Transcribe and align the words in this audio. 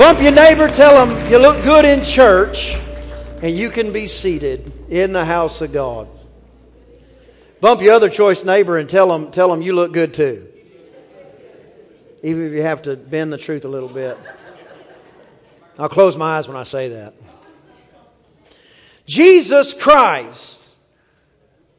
Bump 0.00 0.22
your 0.22 0.32
neighbor, 0.32 0.66
tell 0.66 1.04
them 1.04 1.30
you 1.30 1.38
look 1.38 1.62
good 1.62 1.84
in 1.84 2.02
church, 2.02 2.74
and 3.42 3.54
you 3.54 3.68
can 3.68 3.92
be 3.92 4.06
seated 4.06 4.72
in 4.88 5.12
the 5.12 5.26
house 5.26 5.60
of 5.60 5.74
God. 5.74 6.08
Bump 7.60 7.82
your 7.82 7.92
other 7.92 8.08
choice 8.08 8.42
neighbor 8.42 8.78
and 8.78 8.88
tell 8.88 9.08
them, 9.08 9.30
tell 9.30 9.50
them 9.50 9.60
you 9.60 9.74
look 9.74 9.92
good 9.92 10.14
too. 10.14 10.48
Even 12.22 12.46
if 12.46 12.52
you 12.54 12.62
have 12.62 12.80
to 12.84 12.96
bend 12.96 13.30
the 13.30 13.36
truth 13.36 13.66
a 13.66 13.68
little 13.68 13.90
bit. 13.90 14.16
I'll 15.78 15.90
close 15.90 16.16
my 16.16 16.38
eyes 16.38 16.48
when 16.48 16.56
I 16.56 16.62
say 16.62 16.88
that. 16.88 17.12
Jesus 19.06 19.74
Christ, 19.74 20.74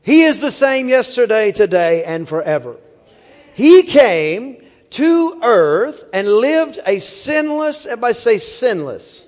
He 0.03 0.25
is 0.25 0.41
the 0.41 0.51
same 0.51 0.87
yesterday, 0.87 1.51
today, 1.51 2.03
and 2.03 2.29
forever. 2.29 2.75
He 3.55 3.81
came 3.81 4.63
to 4.91 5.39
earth 5.43 6.07
and 6.13 6.27
lived 6.27 6.79
a 6.85 6.99
sinless, 6.99 7.85
everybody 7.85 8.13
say 8.13 8.37
sinless. 8.37 9.27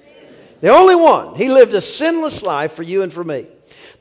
The 0.61 0.69
only 0.69 0.95
one. 0.95 1.35
He 1.35 1.49
lived 1.49 1.73
a 1.73 1.81
sinless 1.81 2.43
life 2.43 2.73
for 2.73 2.83
you 2.83 3.01
and 3.01 3.11
for 3.11 3.23
me. 3.23 3.47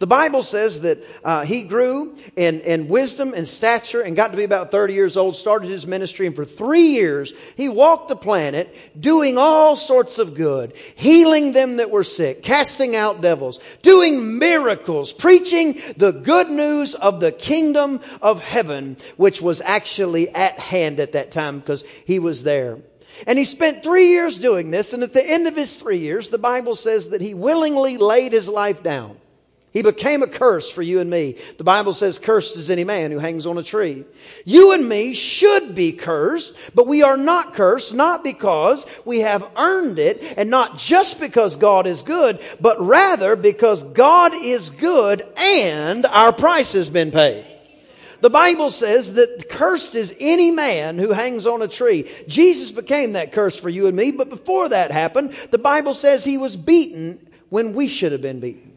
The 0.02 0.08
Bible 0.08 0.42
says 0.42 0.80
that 0.80 0.98
uh, 1.22 1.44
he 1.44 1.62
grew 1.62 2.16
in, 2.34 2.60
in 2.62 2.88
wisdom 2.88 3.34
and 3.36 3.46
stature 3.46 4.00
and 4.00 4.16
got 4.16 4.32
to 4.32 4.36
be 4.36 4.42
about 4.42 4.72
30 4.72 4.94
years 4.94 5.16
old, 5.16 5.36
started 5.36 5.68
his 5.68 5.86
ministry, 5.86 6.26
and 6.26 6.34
for 6.34 6.44
three 6.44 6.88
years 6.88 7.32
he 7.56 7.68
walked 7.68 8.08
the 8.08 8.16
planet 8.16 8.76
doing 8.98 9.38
all 9.38 9.76
sorts 9.76 10.18
of 10.18 10.34
good, 10.34 10.72
healing 10.96 11.52
them 11.52 11.76
that 11.76 11.92
were 11.92 12.02
sick, 12.02 12.42
casting 12.42 12.96
out 12.96 13.20
devils, 13.20 13.60
doing 13.82 14.40
miracles, 14.40 15.12
preaching 15.12 15.80
the 15.96 16.10
good 16.10 16.50
news 16.50 16.96
of 16.96 17.20
the 17.20 17.30
kingdom 17.30 18.00
of 18.20 18.42
heaven, 18.42 18.96
which 19.16 19.40
was 19.40 19.60
actually 19.60 20.28
at 20.30 20.58
hand 20.58 20.98
at 20.98 21.12
that 21.12 21.30
time 21.30 21.60
because 21.60 21.84
he 22.04 22.18
was 22.18 22.42
there. 22.42 22.78
And 23.24 23.38
he 23.38 23.44
spent 23.44 23.84
three 23.84 24.08
years 24.08 24.40
doing 24.40 24.72
this, 24.72 24.94
and 24.94 25.04
at 25.04 25.12
the 25.12 25.24
end 25.24 25.46
of 25.46 25.54
his 25.54 25.76
three 25.76 25.98
years, 25.98 26.30
the 26.30 26.38
Bible 26.38 26.74
says 26.74 27.10
that 27.10 27.20
he 27.20 27.34
willingly 27.34 27.98
laid 27.98 28.32
his 28.32 28.48
life 28.48 28.82
down. 28.82 29.18
He 29.72 29.80
became 29.80 30.22
a 30.22 30.26
curse 30.26 30.70
for 30.70 30.82
you 30.82 31.00
and 31.00 31.08
me. 31.08 31.36
The 31.56 31.64
Bible 31.64 31.94
says, 31.94 32.18
cursed 32.18 32.56
is 32.58 32.68
any 32.68 32.84
man 32.84 33.10
who 33.10 33.18
hangs 33.18 33.46
on 33.46 33.56
a 33.56 33.62
tree. 33.62 34.04
You 34.44 34.72
and 34.72 34.86
me 34.86 35.14
should 35.14 35.74
be 35.74 35.92
cursed, 35.92 36.54
but 36.74 36.86
we 36.86 37.02
are 37.02 37.16
not 37.16 37.54
cursed, 37.54 37.94
not 37.94 38.22
because 38.22 38.84
we 39.06 39.20
have 39.20 39.48
earned 39.56 39.98
it, 39.98 40.22
and 40.36 40.50
not 40.50 40.76
just 40.76 41.18
because 41.20 41.56
God 41.56 41.86
is 41.86 42.02
good, 42.02 42.38
but 42.60 42.78
rather 42.80 43.34
because 43.34 43.84
God 43.84 44.32
is 44.34 44.68
good 44.68 45.26
and 45.38 46.04
our 46.04 46.34
price 46.34 46.74
has 46.74 46.90
been 46.90 47.10
paid. 47.10 47.46
The 48.20 48.30
Bible 48.30 48.70
says 48.70 49.14
that 49.14 49.48
cursed 49.48 49.94
is 49.94 50.14
any 50.20 50.50
man 50.50 50.98
who 50.98 51.12
hangs 51.12 51.46
on 51.46 51.62
a 51.62 51.66
tree. 51.66 52.08
Jesus 52.28 52.70
became 52.70 53.14
that 53.14 53.32
curse 53.32 53.58
for 53.58 53.70
you 53.70 53.86
and 53.86 53.96
me, 53.96 54.10
but 54.10 54.28
before 54.28 54.68
that 54.68 54.90
happened, 54.90 55.32
the 55.50 55.58
Bible 55.58 55.94
says 55.94 56.24
he 56.24 56.36
was 56.36 56.58
beaten 56.58 57.18
when 57.48 57.72
we 57.72 57.88
should 57.88 58.12
have 58.12 58.22
been 58.22 58.38
beaten. 58.38 58.71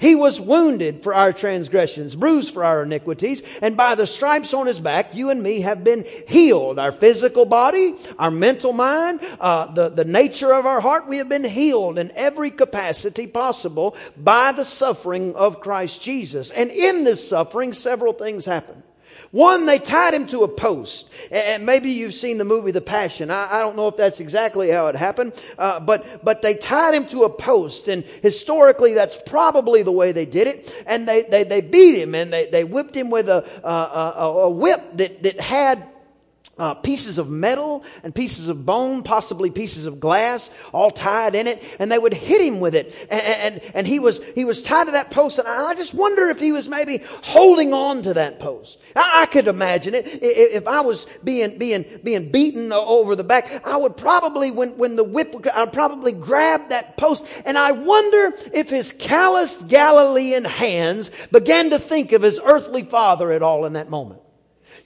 He 0.00 0.14
was 0.14 0.40
wounded 0.40 1.02
for 1.02 1.14
our 1.14 1.32
transgressions, 1.32 2.16
bruised 2.16 2.54
for 2.54 2.64
our 2.64 2.82
iniquities, 2.82 3.42
and 3.60 3.76
by 3.76 3.94
the 3.94 4.06
stripes 4.06 4.54
on 4.54 4.66
his 4.66 4.80
back, 4.80 5.14
you 5.14 5.30
and 5.30 5.42
me 5.42 5.60
have 5.60 5.84
been 5.84 6.04
healed. 6.26 6.78
Our 6.78 6.92
physical 6.92 7.44
body, 7.44 7.94
our 8.18 8.30
mental 8.30 8.72
mind, 8.72 9.20
uh, 9.40 9.72
the, 9.72 9.88
the 9.88 10.04
nature 10.04 10.52
of 10.52 10.66
our 10.66 10.80
heart, 10.80 11.08
we 11.08 11.18
have 11.18 11.28
been 11.28 11.44
healed 11.44 11.98
in 11.98 12.12
every 12.14 12.50
capacity 12.50 13.26
possible 13.26 13.96
by 14.16 14.52
the 14.52 14.64
suffering 14.64 15.34
of 15.34 15.60
Christ 15.60 16.02
Jesus. 16.02 16.50
And 16.50 16.70
in 16.70 17.04
this 17.04 17.28
suffering, 17.28 17.72
several 17.72 18.12
things 18.12 18.44
happen. 18.44 18.82
One, 19.30 19.66
they 19.66 19.78
tied 19.78 20.14
him 20.14 20.26
to 20.28 20.44
a 20.44 20.48
post. 20.48 21.10
And 21.30 21.66
maybe 21.66 21.90
you've 21.90 22.14
seen 22.14 22.38
the 22.38 22.44
movie 22.44 22.70
The 22.70 22.80
Passion. 22.80 23.30
I, 23.30 23.48
I 23.50 23.60
don't 23.60 23.76
know 23.76 23.88
if 23.88 23.96
that's 23.96 24.20
exactly 24.20 24.70
how 24.70 24.86
it 24.86 24.94
happened, 24.94 25.32
uh, 25.58 25.80
but, 25.80 26.24
but 26.24 26.40
they 26.40 26.54
tied 26.54 26.94
him 26.94 27.04
to 27.08 27.24
a 27.24 27.30
post. 27.30 27.88
And 27.88 28.04
historically, 28.22 28.94
that's 28.94 29.20
probably 29.26 29.82
the 29.82 29.92
way 29.92 30.12
they 30.12 30.26
did 30.26 30.46
it. 30.46 30.74
And 30.86 31.06
they, 31.06 31.22
they, 31.22 31.44
they 31.44 31.60
beat 31.60 32.00
him 32.00 32.14
and 32.14 32.32
they, 32.32 32.46
they 32.46 32.64
whipped 32.64 32.96
him 32.96 33.10
with 33.10 33.28
a, 33.28 33.44
a, 33.62 34.24
a 34.24 34.50
whip 34.50 34.80
that, 34.94 35.22
that 35.22 35.40
had 35.40 35.86
uh, 36.58 36.74
pieces 36.74 37.18
of 37.18 37.30
metal 37.30 37.84
and 38.02 38.14
pieces 38.14 38.48
of 38.48 38.66
bone, 38.66 39.02
possibly 39.02 39.50
pieces 39.50 39.86
of 39.86 40.00
glass, 40.00 40.50
all 40.72 40.90
tied 40.90 41.34
in 41.34 41.46
it, 41.46 41.62
and 41.78 41.90
they 41.90 41.98
would 41.98 42.14
hit 42.14 42.40
him 42.40 42.60
with 42.60 42.74
it. 42.74 42.94
And, 43.10 43.22
and, 43.22 43.72
and, 43.74 43.86
he 43.86 44.00
was 44.00 44.22
he 44.34 44.44
was 44.44 44.64
tied 44.64 44.84
to 44.84 44.92
that 44.92 45.10
post, 45.10 45.38
and 45.38 45.48
I 45.48 45.74
just 45.74 45.94
wonder 45.94 46.28
if 46.28 46.40
he 46.40 46.52
was 46.52 46.68
maybe 46.68 47.02
holding 47.22 47.72
on 47.72 48.02
to 48.02 48.14
that 48.14 48.40
post. 48.40 48.80
I, 48.96 49.22
I 49.22 49.26
could 49.26 49.48
imagine 49.48 49.94
it. 49.94 50.06
If 50.06 50.66
I 50.66 50.80
was 50.80 51.06
being 51.24 51.58
being 51.58 51.84
being 52.02 52.30
beaten 52.30 52.72
over 52.72 53.16
the 53.16 53.24
back, 53.24 53.66
I 53.66 53.76
would 53.76 53.96
probably 53.96 54.50
when 54.50 54.76
when 54.76 54.96
the 54.96 55.04
whip, 55.04 55.34
I'd 55.54 55.72
probably 55.72 56.12
grab 56.12 56.68
that 56.70 56.96
post, 56.96 57.26
and 57.46 57.56
I 57.56 57.72
wonder 57.72 58.32
if 58.52 58.70
his 58.70 58.92
calloused 58.92 59.68
Galilean 59.68 60.44
hands 60.44 61.10
began 61.30 61.70
to 61.70 61.78
think 61.78 62.12
of 62.12 62.22
his 62.22 62.40
earthly 62.42 62.82
father 62.82 63.32
at 63.32 63.42
all 63.42 63.64
in 63.64 63.74
that 63.74 63.90
moment. 63.90 64.20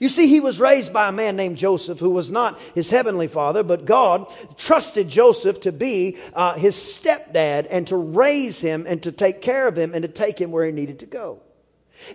You 0.03 0.09
see, 0.09 0.27
he 0.27 0.41
was 0.41 0.59
raised 0.59 0.91
by 0.91 1.07
a 1.07 1.13
man 1.13 1.37
named 1.37 1.55
Joseph 1.55 1.97
who 1.97 2.09
was 2.09 2.29
not 2.29 2.59
his 2.75 2.89
heavenly 2.89 3.29
father, 3.29 3.63
but 3.63 3.85
God 3.85 4.29
trusted 4.57 5.07
Joseph 5.07 5.61
to 5.61 5.71
be 5.71 6.17
uh, 6.33 6.55
his 6.55 6.75
stepdad 6.75 7.67
and 7.71 7.87
to 7.87 7.95
raise 7.95 8.59
him 8.59 8.83
and 8.85 9.01
to 9.03 9.13
take 9.13 9.41
care 9.41 9.65
of 9.65 9.77
him 9.77 9.93
and 9.93 10.01
to 10.01 10.09
take 10.09 10.37
him 10.37 10.51
where 10.51 10.65
he 10.65 10.73
needed 10.73 10.99
to 10.99 11.05
go. 11.05 11.39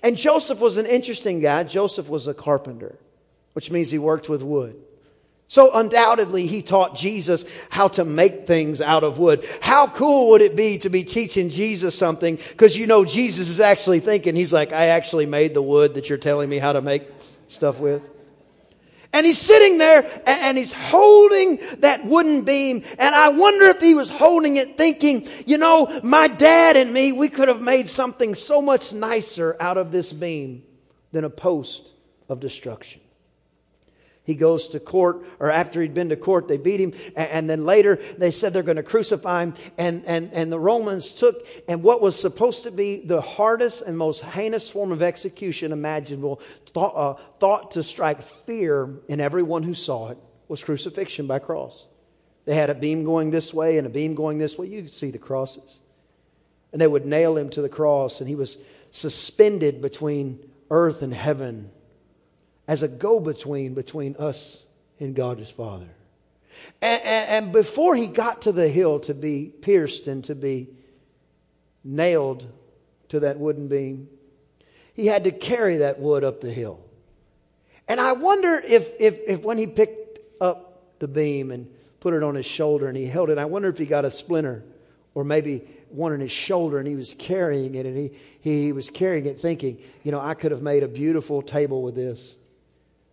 And 0.03 0.19
Joseph 0.19 0.61
was 0.61 0.77
an 0.77 0.85
interesting 0.85 1.41
guy. 1.41 1.65
Joseph 1.65 2.11
was 2.11 2.29
a 2.29 2.35
carpenter, 2.35 2.99
which 3.55 3.71
means 3.71 3.91
he 3.91 3.99
worked 3.99 4.29
with 4.29 4.43
wood. 4.43 4.77
So 5.51 5.71
undoubtedly 5.73 6.47
he 6.47 6.61
taught 6.61 6.95
Jesus 6.95 7.47
how 7.71 7.89
to 7.89 8.05
make 8.05 8.47
things 8.47 8.83
out 8.83 9.03
of 9.03 9.19
wood. 9.19 9.49
How 9.63 9.87
cool 9.87 10.29
would 10.29 10.43
it 10.43 10.55
be 10.55 10.77
to 10.81 10.91
be 10.91 11.05
teaching 11.05 11.49
Jesus 11.49 11.97
something? 11.97 12.37
Because 12.37 12.77
you 12.77 12.87
know 12.87 13.07
Jesus 13.07 13.49
is 13.49 13.61
actually 13.61 14.01
thinking, 14.01 14.37
he's 14.37 14.53
like, 14.53 14.75
I 14.75 14.89
actually 14.89 15.25
made 15.25 15.55
the 15.55 15.63
wood 15.63 15.95
that 15.95 16.11
you're 16.11 16.19
telling 16.19 16.51
me 16.51 16.59
how 16.59 16.75
to 16.75 16.83
make 16.83 17.18
stuff 17.49 17.81
with. 17.81 18.03
And 19.13 19.25
he's 19.25 19.39
sitting 19.39 19.79
there 19.79 20.23
and 20.27 20.59
he's 20.59 20.73
holding 20.73 21.59
that 21.79 22.05
wooden 22.05 22.43
beam. 22.43 22.85
And 22.99 23.15
I 23.15 23.31
wonder 23.31 23.67
if 23.67 23.81
he 23.81 23.95
was 23.95 24.11
holding 24.11 24.59
it 24.59 24.77
thinking, 24.77 25.27
you 25.47 25.57
know, 25.57 26.01
my 26.03 26.29
dad 26.29 26.77
and 26.77 26.93
me, 26.93 27.13
we 27.13 27.29
could 27.29 27.49
have 27.49 27.63
made 27.63 27.89
something 27.89 28.35
so 28.35 28.61
much 28.61 28.93
nicer 28.93 29.57
out 29.61 29.79
of 29.79 29.93
this 29.93 30.13
beam 30.13 30.63
than 31.13 31.25
a 31.25 31.31
post 31.31 31.91
of 32.29 32.39
destruction. 32.39 33.01
He 34.29 34.35
goes 34.35 34.69
to 34.69 34.79
court, 34.79 35.25
or 35.41 35.51
after 35.51 35.81
he'd 35.81 35.95
been 35.95 36.11
to 36.11 36.17
court, 36.17 36.49
they 36.49 36.59
beat 36.59 36.81
him. 36.81 36.93
And, 37.17 37.49
then 37.49 37.65
later 37.65 37.99
they 38.19 38.31
said 38.31 38.53
they're 38.53 38.63
going 38.63 38.77
to 38.77 38.83
crucify 38.83 39.45
him. 39.45 39.55
And, 39.79 40.05
and, 40.05 40.31
and 40.35 40.53
the 40.53 40.59
Romans 40.59 41.15
took, 41.15 41.47
and 41.67 41.83
what 41.83 42.03
was 42.03 42.21
supposed 42.21 42.65
to 42.65 42.71
be 42.71 43.01
the 43.01 43.23
hardest 43.23 43.81
and 43.81 43.97
most 43.97 44.21
heinous 44.21 44.69
form 44.69 44.93
of 44.93 45.03
execution 45.03 45.73
imaginable, 45.73 46.43
thought, 46.67 46.95
uh, 46.95 47.15
thought 47.41 47.71
to 47.71 47.83
strike 47.83 48.21
fear 48.21 48.91
in 49.09 49.19
everyone 49.19 49.63
who 49.63 49.73
saw 49.73 50.11
it, 50.11 50.19
was 50.47 50.63
crucifixion 50.63 51.27
by 51.27 51.39
cross. 51.39 51.87
They 52.45 52.55
had 52.55 52.69
a 52.69 52.75
beam 52.75 53.05
going 53.05 53.31
this 53.31 53.55
way 53.55 53.79
and 53.79 53.87
a 53.87 53.91
beam 53.91 54.15
going 54.15 54.37
this 54.37 54.59
way. 54.59 54.67
You 54.67 54.83
could 54.83 54.95
see 54.95 55.11
the 55.11 55.17
crosses. 55.17 55.81
And 56.71 56.83
they 56.83 56.87
would 56.87 57.07
nail 57.07 57.39
him 57.39 57.49
to 57.51 57.63
the 57.63 57.71
cross, 57.71 58.21
and 58.21 58.29
he 58.29 58.35
was 58.35 58.59
suspended 58.91 59.81
between 59.81 60.39
earth 60.71 61.01
and 61.01 61.15
heaven 61.15 61.71
as 62.69 62.83
a 62.83 62.89
go 62.89 63.19
between 63.19 63.75
between 63.75 64.15
us 64.17 64.67
and 65.01 65.15
God 65.15 65.39
his 65.39 65.51
Father. 65.51 65.89
And, 66.83 67.03
and, 67.03 67.29
and, 67.31 67.53
before 67.53 67.97
he 67.97 68.09
got 68.09 68.43
to 68.43 68.53
the 68.53 68.69
hill 68.69 69.01
to 69.01 69.15
be 69.15 69.47
pierced 69.47 70.07
and 70.07 70.23
to 70.25 70.35
be 70.35 70.69
nailed 71.85 72.47
to 73.09 73.21
that 73.21 73.39
wooden 73.39 73.69
beam, 73.69 74.09
he 74.93 75.07
had 75.07 75.25
to 75.25 75.31
carry 75.31 75.79
that 75.79 76.01
wood 76.01 76.25
up 76.25 76.41
the 76.41 76.51
hill. 76.51 76.81
And 77.87 78.01
I 78.01 78.13
wonder 78.13 78.61
if, 78.67 78.91
if, 79.01 79.21
if 79.27 79.43
when 79.45 79.57
he 79.57 79.67
picked 79.67 80.19
up 80.41 80.99
the 80.99 81.09
beam 81.09 81.53
and 81.53 81.71
put 82.01 82.13
it 82.13 82.23
on 82.23 82.35
his 82.35 82.47
shoulder 82.47 82.89
and 82.89 82.97
he 82.97 83.07
held 83.07 83.31
it, 83.31 83.39
I 83.39 83.45
wonder 83.47 83.69
if 83.69 83.79
he 83.79 83.87
got 83.87 84.05
a 84.05 84.11
splinter 84.11 84.65
or 85.15 85.25
maybe 85.25 85.63
one 85.91 86.13
on 86.13 86.21
his 86.21 86.33
shoulder 86.33 86.79
and 86.79 86.87
he 86.87 86.97
was 86.97 87.15
carrying 87.15 87.77
it 87.77 87.87
and 87.87 87.97
he, 87.97 88.11
he 88.41 88.73
was 88.73 88.91
carrying 88.91 89.27
it 89.27 89.39
thinking, 89.39 89.79
you 90.03 90.11
know, 90.11 90.21
I 90.21 90.35
could 90.35 90.51
have 90.51 90.61
made 90.63 90.83
a 90.83 90.89
beautiful 90.89 91.41
table 91.41 91.83
with 91.83 91.95
this. 91.95 92.37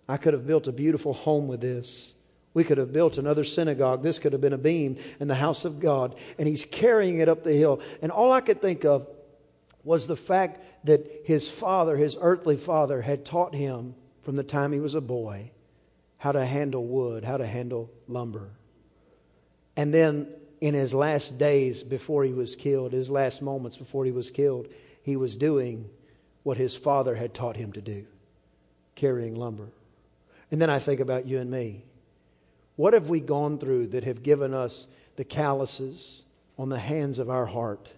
I 0.07 0.17
could 0.17 0.33
have 0.33 0.45
built 0.45 0.67
a 0.67 0.71
beautiful 0.71 1.13
home 1.13 1.47
with 1.47 1.61
this. 1.61 2.13
We 2.53 2.63
could 2.63 2.77
have 2.77 2.93
built 2.93 3.17
another 3.17 3.43
synagogue. 3.43 4.01
This 4.01 4.19
could 4.19 4.31
have 4.31 4.41
been 4.41 4.53
a 4.53 4.57
beam 4.57 4.97
in 5.19 5.27
the 5.27 5.35
house 5.35 5.65
of 5.65 5.79
God. 5.79 6.15
And 6.39 6.47
he's 6.47 6.65
carrying 6.65 7.17
it 7.17 7.27
up 7.27 7.43
the 7.43 7.53
hill. 7.53 7.81
And 8.01 8.11
all 8.11 8.31
I 8.31 8.41
could 8.41 8.61
think 8.61 8.85
of 8.85 9.07
was 9.83 10.07
the 10.07 10.15
fact 10.15 10.85
that 10.85 11.23
his 11.25 11.49
father, 11.49 11.97
his 11.97 12.17
earthly 12.19 12.57
father, 12.57 13.01
had 13.01 13.25
taught 13.25 13.53
him 13.53 13.95
from 14.23 14.35
the 14.35 14.43
time 14.43 14.71
he 14.71 14.79
was 14.79 14.95
a 14.95 15.01
boy 15.01 15.51
how 16.17 16.31
to 16.31 16.45
handle 16.45 16.85
wood, 16.85 17.23
how 17.23 17.37
to 17.37 17.45
handle 17.45 17.91
lumber. 18.07 18.49
And 19.77 19.93
then 19.93 20.27
in 20.61 20.73
his 20.73 20.93
last 20.93 21.37
days 21.37 21.83
before 21.83 22.23
he 22.23 22.33
was 22.33 22.55
killed, 22.55 22.93
his 22.93 23.11
last 23.11 23.41
moments 23.41 23.77
before 23.77 24.05
he 24.05 24.11
was 24.11 24.31
killed, 24.31 24.67
he 25.03 25.15
was 25.15 25.37
doing 25.37 25.89
what 26.43 26.57
his 26.57 26.75
father 26.75 27.15
had 27.15 27.33
taught 27.33 27.57
him 27.57 27.71
to 27.73 27.81
do 27.81 28.05
carrying 28.95 29.35
lumber. 29.35 29.67
And 30.51 30.61
then 30.61 30.69
I 30.69 30.79
think 30.79 30.99
about 30.99 31.25
you 31.25 31.39
and 31.39 31.49
me. 31.49 31.83
What 32.75 32.93
have 32.93 33.09
we 33.09 33.19
gone 33.19 33.57
through 33.57 33.87
that 33.87 34.03
have 34.03 34.23
given 34.23 34.53
us 34.53 34.87
the 35.15 35.23
calluses 35.23 36.23
on 36.57 36.69
the 36.69 36.79
hands 36.79 37.19
of 37.19 37.29
our 37.29 37.45
heart 37.45 37.93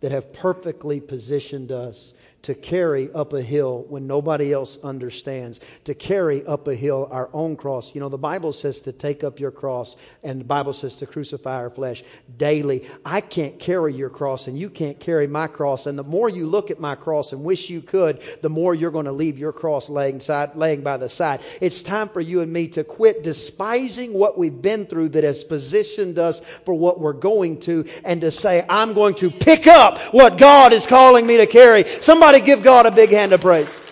that 0.00 0.12
have 0.12 0.32
perfectly 0.32 1.00
positioned 1.00 1.72
us 1.72 2.14
to 2.46 2.54
carry 2.54 3.12
up 3.12 3.32
a 3.32 3.42
hill 3.42 3.84
when 3.88 4.06
nobody 4.06 4.52
else 4.52 4.78
understands, 4.84 5.58
to 5.82 5.94
carry 5.94 6.46
up 6.46 6.68
a 6.68 6.76
hill 6.76 7.08
our 7.10 7.28
own 7.32 7.56
cross. 7.56 7.92
You 7.92 8.00
know, 8.00 8.08
the 8.08 8.16
Bible 8.16 8.52
says 8.52 8.80
to 8.82 8.92
take 8.92 9.24
up 9.24 9.40
your 9.40 9.50
cross, 9.50 9.96
and 10.22 10.40
the 10.40 10.44
Bible 10.44 10.72
says 10.72 10.98
to 10.98 11.06
crucify 11.06 11.56
our 11.56 11.70
flesh 11.70 12.04
daily. 12.36 12.86
I 13.04 13.20
can't 13.20 13.58
carry 13.58 13.94
your 13.94 14.10
cross, 14.10 14.46
and 14.46 14.56
you 14.56 14.70
can't 14.70 15.00
carry 15.00 15.26
my 15.26 15.48
cross. 15.48 15.86
And 15.86 15.98
the 15.98 16.04
more 16.04 16.28
you 16.28 16.46
look 16.46 16.70
at 16.70 16.78
my 16.78 16.94
cross 16.94 17.32
and 17.32 17.42
wish 17.42 17.68
you 17.68 17.82
could, 17.82 18.22
the 18.42 18.48
more 18.48 18.76
you're 18.76 18.92
going 18.92 19.06
to 19.06 19.12
leave 19.12 19.38
your 19.38 19.52
cross 19.52 19.90
laying, 19.90 20.20
side, 20.20 20.54
laying 20.54 20.82
by 20.82 20.98
the 20.98 21.08
side. 21.08 21.40
It's 21.60 21.82
time 21.82 22.08
for 22.08 22.20
you 22.20 22.42
and 22.42 22.52
me 22.52 22.68
to 22.68 22.84
quit 22.84 23.24
despising 23.24 24.12
what 24.12 24.38
we've 24.38 24.62
been 24.62 24.86
through 24.86 25.08
that 25.10 25.24
has 25.24 25.42
positioned 25.42 26.20
us 26.20 26.42
for 26.64 26.74
what 26.74 27.00
we're 27.00 27.12
going 27.12 27.58
to, 27.62 27.86
and 28.04 28.20
to 28.20 28.30
say, 28.30 28.64
I'm 28.68 28.94
going 28.94 29.16
to 29.16 29.32
pick 29.32 29.66
up 29.66 29.98
what 30.14 30.38
God 30.38 30.72
is 30.72 30.86
calling 30.86 31.26
me 31.26 31.38
to 31.38 31.46
carry. 31.46 31.82
Somebody 31.84 32.35
Give 32.40 32.62
God 32.62 32.86
a 32.86 32.90
big 32.90 33.10
hand 33.10 33.32
of 33.32 33.40
praise. 33.40 33.85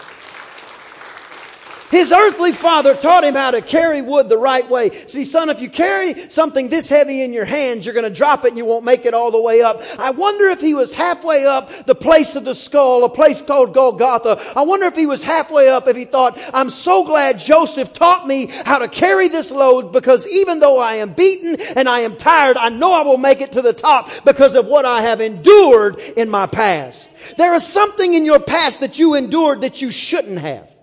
His 1.94 2.10
earthly 2.10 2.50
father 2.50 2.92
taught 2.92 3.22
him 3.22 3.36
how 3.36 3.52
to 3.52 3.62
carry 3.62 4.02
wood 4.02 4.28
the 4.28 4.36
right 4.36 4.68
way. 4.68 4.90
See, 5.06 5.24
son, 5.24 5.48
if 5.48 5.60
you 5.60 5.70
carry 5.70 6.28
something 6.28 6.68
this 6.68 6.88
heavy 6.88 7.22
in 7.22 7.32
your 7.32 7.44
hands, 7.44 7.86
you're 7.86 7.94
going 7.94 8.02
to 8.02 8.12
drop 8.12 8.44
it 8.44 8.48
and 8.48 8.58
you 8.58 8.64
won't 8.64 8.84
make 8.84 9.06
it 9.06 9.14
all 9.14 9.30
the 9.30 9.40
way 9.40 9.62
up. 9.62 9.80
I 9.96 10.10
wonder 10.10 10.46
if 10.46 10.60
he 10.60 10.74
was 10.74 10.92
halfway 10.92 11.46
up 11.46 11.86
the 11.86 11.94
place 11.94 12.34
of 12.34 12.44
the 12.44 12.56
skull, 12.56 13.04
a 13.04 13.08
place 13.08 13.40
called 13.42 13.74
Golgotha. 13.74 14.42
I 14.56 14.62
wonder 14.62 14.86
if 14.86 14.96
he 14.96 15.06
was 15.06 15.22
halfway 15.22 15.68
up 15.68 15.86
if 15.86 15.94
he 15.96 16.04
thought, 16.04 16.36
I'm 16.52 16.68
so 16.68 17.04
glad 17.04 17.38
Joseph 17.38 17.92
taught 17.92 18.26
me 18.26 18.46
how 18.64 18.78
to 18.78 18.88
carry 18.88 19.28
this 19.28 19.52
load 19.52 19.92
because 19.92 20.28
even 20.28 20.58
though 20.58 20.80
I 20.80 20.94
am 20.94 21.12
beaten 21.12 21.64
and 21.76 21.88
I 21.88 22.00
am 22.00 22.16
tired, 22.16 22.56
I 22.56 22.70
know 22.70 22.92
I 22.92 23.02
will 23.02 23.18
make 23.18 23.40
it 23.40 23.52
to 23.52 23.62
the 23.62 23.72
top 23.72 24.10
because 24.24 24.56
of 24.56 24.66
what 24.66 24.84
I 24.84 25.02
have 25.02 25.20
endured 25.20 26.00
in 26.16 26.28
my 26.28 26.46
past. 26.46 27.08
There 27.36 27.54
is 27.54 27.64
something 27.64 28.14
in 28.14 28.24
your 28.24 28.40
past 28.40 28.80
that 28.80 28.98
you 28.98 29.14
endured 29.14 29.60
that 29.60 29.80
you 29.80 29.92
shouldn't 29.92 30.40
have. 30.40 30.73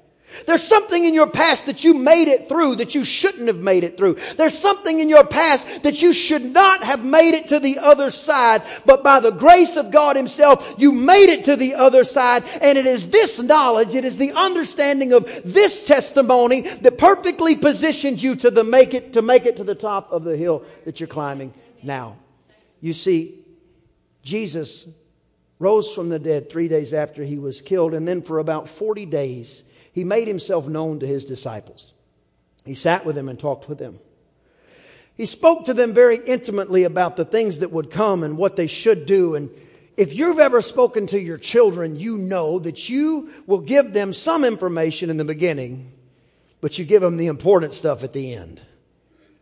There's 0.45 0.63
something 0.63 1.05
in 1.05 1.13
your 1.13 1.29
past 1.29 1.65
that 1.65 1.83
you 1.83 1.93
made 1.93 2.27
it 2.27 2.47
through 2.47 2.77
that 2.77 2.95
you 2.95 3.03
shouldn't 3.05 3.47
have 3.47 3.59
made 3.59 3.83
it 3.83 3.97
through. 3.97 4.17
There's 4.37 4.57
something 4.57 4.99
in 4.99 5.09
your 5.09 5.25
past 5.25 5.83
that 5.83 6.01
you 6.01 6.13
should 6.13 6.45
not 6.45 6.83
have 6.83 7.03
made 7.03 7.35
it 7.35 7.47
to 7.49 7.59
the 7.59 7.79
other 7.79 8.09
side, 8.09 8.61
but 8.85 9.03
by 9.03 9.19
the 9.19 9.31
grace 9.31 9.77
of 9.77 9.91
God 9.91 10.15
Himself, 10.15 10.75
you 10.77 10.91
made 10.91 11.29
it 11.29 11.45
to 11.45 11.55
the 11.55 11.75
other 11.75 12.03
side. 12.03 12.43
And 12.61 12.77
it 12.77 12.85
is 12.85 13.09
this 13.09 13.41
knowledge, 13.41 13.93
it 13.93 14.05
is 14.05 14.17
the 14.17 14.31
understanding 14.33 15.13
of 15.13 15.25
this 15.43 15.87
testimony 15.87 16.61
that 16.61 16.97
perfectly 16.97 17.55
positions 17.55 18.23
you 18.23 18.35
to 18.37 18.51
the 18.51 18.63
make 18.63 18.93
it, 18.93 19.13
to 19.13 19.21
make 19.21 19.45
it 19.45 19.57
to 19.57 19.63
the 19.63 19.75
top 19.75 20.11
of 20.11 20.23
the 20.23 20.37
hill 20.37 20.63
that 20.85 20.99
you're 20.99 21.07
climbing 21.07 21.53
now. 21.83 22.17
You 22.79 22.93
see, 22.93 23.39
Jesus 24.23 24.87
rose 25.59 25.93
from 25.93 26.09
the 26.09 26.19
dead 26.19 26.49
three 26.49 26.67
days 26.67 26.93
after 26.93 27.23
he 27.23 27.37
was 27.37 27.61
killed, 27.61 27.93
and 27.93 28.07
then 28.07 28.23
for 28.23 28.39
about 28.39 28.67
40 28.67 29.05
days, 29.05 29.63
he 29.91 30.03
made 30.03 30.27
himself 30.27 30.67
known 30.67 30.99
to 30.99 31.07
his 31.07 31.25
disciples. 31.25 31.93
He 32.65 32.73
sat 32.73 33.05
with 33.05 33.15
them 33.15 33.27
and 33.27 33.39
talked 33.39 33.67
with 33.67 33.79
them. 33.79 33.99
He 35.17 35.25
spoke 35.25 35.65
to 35.65 35.73
them 35.73 35.93
very 35.93 36.17
intimately 36.17 36.83
about 36.83 37.17
the 37.17 37.25
things 37.25 37.59
that 37.59 37.71
would 37.71 37.91
come 37.91 38.23
and 38.23 38.37
what 38.37 38.55
they 38.55 38.67
should 38.67 39.05
do. 39.05 39.35
And 39.35 39.49
if 39.97 40.15
you've 40.15 40.39
ever 40.39 40.61
spoken 40.61 41.07
to 41.07 41.19
your 41.19 41.37
children, 41.37 41.99
you 41.99 42.17
know 42.17 42.59
that 42.59 42.89
you 42.89 43.29
will 43.45 43.59
give 43.59 43.93
them 43.93 44.13
some 44.13 44.43
information 44.43 45.09
in 45.09 45.17
the 45.17 45.25
beginning, 45.25 45.91
but 46.61 46.79
you 46.79 46.85
give 46.85 47.01
them 47.01 47.17
the 47.17 47.27
important 47.27 47.73
stuff 47.73 48.03
at 48.03 48.13
the 48.13 48.33
end. 48.33 48.61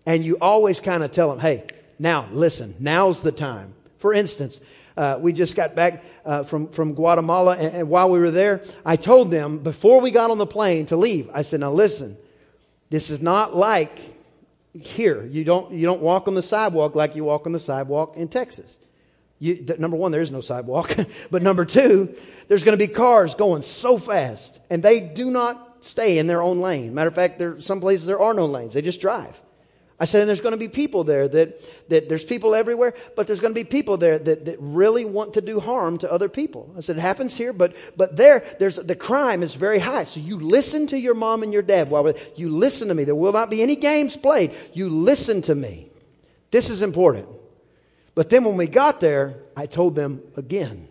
And 0.06 0.26
you 0.26 0.38
always 0.42 0.80
kind 0.80 1.04
of 1.04 1.12
tell 1.12 1.30
them, 1.30 1.40
hey, 1.40 1.66
now 2.00 2.28
listen, 2.32 2.76
now's 2.80 3.22
the 3.22 3.32
time. 3.32 3.74
For 3.98 4.14
instance, 4.14 4.60
uh, 5.00 5.18
we 5.18 5.32
just 5.32 5.56
got 5.56 5.76
back 5.76 6.04
uh, 6.26 6.44
from, 6.44 6.68
from 6.68 6.94
Guatemala, 6.94 7.56
and, 7.56 7.74
and 7.74 7.90
while 7.90 8.12
we 8.12 8.20
were 8.20 8.32
there, 8.32 8.62
I 8.86 8.98
told 8.98 9.32
them 9.32 9.60
before 9.60 10.02
we 10.02 10.12
got 10.12 10.30
on 10.30 10.38
the 10.38 10.46
plane 10.46 10.88
to 10.88 10.98
leave, 10.98 11.30
I 11.34 11.42
said, 11.42 11.62
now 11.62 11.72
listen, 11.72 12.18
this 12.90 13.10
is 13.10 13.22
not 13.22 13.56
like 13.56 13.98
here. 14.74 15.26
You 15.26 15.46
don't, 15.46 15.72
you 15.72 15.86
don't 15.86 16.02
walk 16.02 16.28
on 16.28 16.36
the 16.36 16.42
sidewalk 16.42 16.96
like 16.96 17.16
you 17.16 17.24
walk 17.24 17.46
on 17.46 17.54
the 17.54 17.60
sidewalk 17.60 18.18
in 18.18 18.28
Texas. 18.28 18.78
You, 19.40 19.66
number 19.80 19.96
one, 19.96 20.12
there 20.12 20.20
is 20.20 20.34
no 20.34 20.42
sidewalk. 20.42 20.94
but 21.32 21.42
number 21.42 21.64
two, 21.64 22.14
there's 22.50 22.66
going 22.66 22.78
to 22.78 22.88
be 22.88 22.92
cars 22.92 23.36
going 23.36 23.62
so 23.62 23.98
fast, 23.98 24.60
and 24.70 24.84
they 24.84 25.00
do 25.00 25.32
not 25.32 25.86
stay 25.86 26.18
in 26.18 26.28
their 26.28 26.42
own 26.42 26.60
lane. 26.60 26.94
Matter 26.94 27.08
of 27.08 27.16
fact, 27.16 27.40
there 27.40 27.62
some 27.62 27.80
places 27.80 28.06
there 28.06 28.20
are 28.20 28.34
no 28.34 28.48
lanes; 28.48 28.74
they 28.74 28.82
just 28.82 29.00
drive. 29.00 29.42
I 30.02 30.06
said, 30.06 30.22
and 30.22 30.30
there's 30.30 30.42
going 30.42 30.54
to 30.54 30.58
be 30.58 30.70
people 30.70 31.04
there 31.04 31.28
that, 31.28 31.90
that 31.90 32.08
there's 32.08 32.24
people 32.24 32.56
everywhere, 32.56 32.94
but 33.16 33.28
there's 33.28 33.42
going 33.42 33.54
to 33.54 33.60
be 33.60 33.66
people 33.66 33.98
there 33.98 34.18
that, 34.18 34.46
that 34.46 34.58
really 34.60 35.06
want 35.06 35.34
to 35.34 35.42
do 35.42 35.60
harm 35.60 35.98
to 36.00 36.12
other 36.12 36.30
people. 36.30 36.74
I 36.78 36.82
said, 36.82 36.98
it 36.98 37.02
happens 37.02 37.36
here, 37.36 37.54
but, 37.54 37.76
but 37.98 38.16
there, 38.16 38.46
there's, 38.60 38.78
the 38.78 38.96
crime 38.96 39.44
is 39.44 39.56
very 39.56 39.80
high. 39.80 40.06
So 40.06 40.20
you 40.20 40.40
listen 40.40 40.88
to 40.88 41.00
your 41.00 41.16
mom 41.16 41.44
and 41.44 41.54
your 41.54 41.62
dad 41.62 41.90
while 41.90 42.14
you 42.36 42.50
listen 42.50 42.88
to 42.88 42.94
me. 42.94 43.04
There 43.04 43.16
will 43.16 43.34
not 43.34 43.50
be 43.50 43.62
any 43.62 43.76
games 43.76 44.16
played. 44.16 44.54
You 44.74 44.90
listen 44.90 45.42
to 45.44 45.56
me. 45.56 45.92
This 46.52 46.70
is 46.70 46.82
important. 46.82 47.28
But 48.16 48.30
then 48.30 48.44
when 48.44 48.58
we 48.58 48.68
got 48.68 49.00
there, 49.00 49.38
I 49.56 49.66
told 49.66 49.96
them 49.96 50.22
again. 50.36 50.89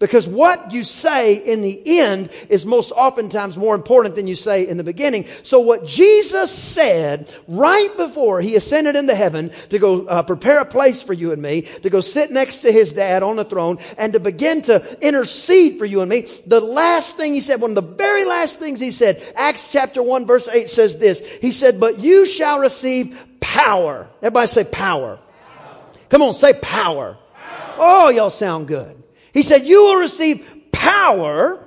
Because 0.00 0.26
what 0.26 0.72
you 0.72 0.82
say 0.82 1.36
in 1.36 1.62
the 1.62 2.00
end 2.00 2.28
is 2.48 2.66
most 2.66 2.90
oftentimes 2.90 3.56
more 3.56 3.76
important 3.76 4.16
than 4.16 4.26
you 4.26 4.34
say 4.34 4.66
in 4.66 4.76
the 4.76 4.82
beginning. 4.82 5.24
So 5.44 5.60
what 5.60 5.86
Jesus 5.86 6.52
said 6.52 7.32
right 7.46 7.88
before 7.96 8.40
he 8.40 8.56
ascended 8.56 8.96
into 8.96 9.14
heaven 9.14 9.52
to 9.70 9.78
go 9.78 10.06
uh, 10.06 10.24
prepare 10.24 10.58
a 10.58 10.64
place 10.64 11.00
for 11.00 11.12
you 11.12 11.30
and 11.30 11.40
me, 11.40 11.62
to 11.62 11.90
go 11.90 12.00
sit 12.00 12.32
next 12.32 12.62
to 12.62 12.72
his 12.72 12.92
dad 12.92 13.22
on 13.22 13.36
the 13.36 13.44
throne 13.44 13.78
and 13.96 14.12
to 14.14 14.20
begin 14.20 14.62
to 14.62 14.98
intercede 15.00 15.78
for 15.78 15.84
you 15.84 16.00
and 16.00 16.10
me, 16.10 16.26
the 16.44 16.60
last 16.60 17.16
thing 17.16 17.32
he 17.32 17.40
said, 17.40 17.60
one 17.60 17.70
of 17.70 17.76
the 17.76 17.94
very 17.94 18.24
last 18.24 18.58
things 18.58 18.80
he 18.80 18.90
said, 18.90 19.22
Acts 19.36 19.70
chapter 19.70 20.02
1 20.02 20.26
verse 20.26 20.48
8 20.48 20.68
says 20.70 20.98
this. 20.98 21.24
He 21.36 21.52
said, 21.52 21.78
but 21.78 22.00
you 22.00 22.26
shall 22.26 22.58
receive 22.58 23.16
power. 23.38 24.08
Everybody 24.18 24.48
say 24.48 24.64
power. 24.64 25.18
power. 25.18 25.98
Come 26.08 26.22
on, 26.22 26.34
say 26.34 26.52
power. 26.52 27.16
power. 27.32 27.76
Oh, 27.78 28.10
y'all 28.10 28.30
sound 28.30 28.66
good. 28.66 29.03
He 29.34 29.42
said, 29.42 29.66
You 29.66 29.84
will 29.84 29.96
receive 29.96 30.48
power 30.72 31.62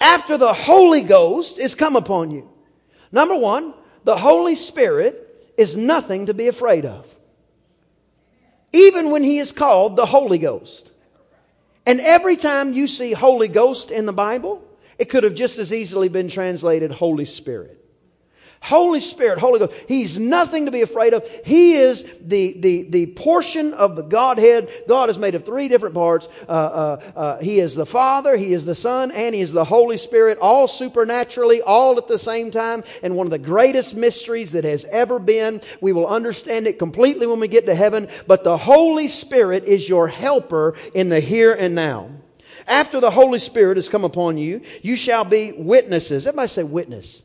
after 0.00 0.36
the 0.36 0.52
Holy 0.52 1.02
Ghost 1.02 1.58
is 1.58 1.74
come 1.74 1.96
upon 1.96 2.32
you. 2.32 2.50
Number 3.12 3.36
one, 3.36 3.72
the 4.04 4.16
Holy 4.16 4.56
Spirit 4.56 5.52
is 5.56 5.76
nothing 5.76 6.26
to 6.26 6.34
be 6.34 6.48
afraid 6.48 6.84
of. 6.84 7.18
Even 8.72 9.10
when 9.10 9.22
He 9.22 9.38
is 9.38 9.52
called 9.52 9.96
the 9.96 10.06
Holy 10.06 10.38
Ghost. 10.38 10.92
And 11.86 12.00
every 12.00 12.36
time 12.36 12.72
you 12.72 12.88
see 12.88 13.12
Holy 13.12 13.48
Ghost 13.48 13.90
in 13.90 14.06
the 14.06 14.12
Bible, 14.12 14.62
it 14.98 15.08
could 15.08 15.24
have 15.24 15.34
just 15.34 15.58
as 15.58 15.72
easily 15.72 16.08
been 16.08 16.28
translated 16.28 16.90
Holy 16.90 17.24
Spirit. 17.24 17.79
Holy 18.62 19.00
Spirit, 19.00 19.38
Holy 19.38 19.58
Ghost. 19.58 19.74
He's 19.88 20.18
nothing 20.18 20.66
to 20.66 20.70
be 20.70 20.82
afraid 20.82 21.14
of. 21.14 21.26
He 21.44 21.72
is 21.72 22.02
the, 22.20 22.54
the, 22.58 22.82
the 22.82 23.06
portion 23.06 23.72
of 23.72 23.96
the 23.96 24.02
Godhead. 24.02 24.68
God 24.86 25.08
is 25.08 25.18
made 25.18 25.34
of 25.34 25.46
three 25.46 25.68
different 25.68 25.94
parts. 25.94 26.28
Uh, 26.46 26.52
uh, 26.52 27.12
uh, 27.16 27.38
he 27.38 27.58
is 27.58 27.74
the 27.74 27.86
Father, 27.86 28.36
He 28.36 28.52
is 28.52 28.66
the 28.66 28.74
Son, 28.74 29.10
and 29.12 29.34
He 29.34 29.40
is 29.40 29.54
the 29.54 29.64
Holy 29.64 29.96
Spirit, 29.96 30.36
all 30.42 30.68
supernaturally, 30.68 31.62
all 31.62 31.96
at 31.96 32.06
the 32.06 32.18
same 32.18 32.50
time. 32.50 32.84
And 33.02 33.16
one 33.16 33.26
of 33.26 33.30
the 33.30 33.38
greatest 33.38 33.96
mysteries 33.96 34.52
that 34.52 34.64
has 34.64 34.84
ever 34.86 35.18
been. 35.18 35.62
We 35.80 35.92
will 35.92 36.06
understand 36.06 36.66
it 36.66 36.78
completely 36.78 37.26
when 37.26 37.40
we 37.40 37.48
get 37.48 37.64
to 37.66 37.74
heaven. 37.74 38.08
But 38.26 38.44
the 38.44 38.58
Holy 38.58 39.08
Spirit 39.08 39.64
is 39.64 39.88
your 39.88 40.08
helper 40.08 40.74
in 40.94 41.08
the 41.08 41.20
here 41.20 41.54
and 41.54 41.74
now. 41.74 42.10
After 42.68 43.00
the 43.00 43.10
Holy 43.10 43.38
Spirit 43.38 43.78
has 43.78 43.88
come 43.88 44.04
upon 44.04 44.36
you, 44.36 44.60
you 44.82 44.96
shall 44.96 45.24
be 45.24 45.52
witnesses. 45.52 46.26
Everybody 46.26 46.48
say 46.48 46.62
witness. 46.62 47.22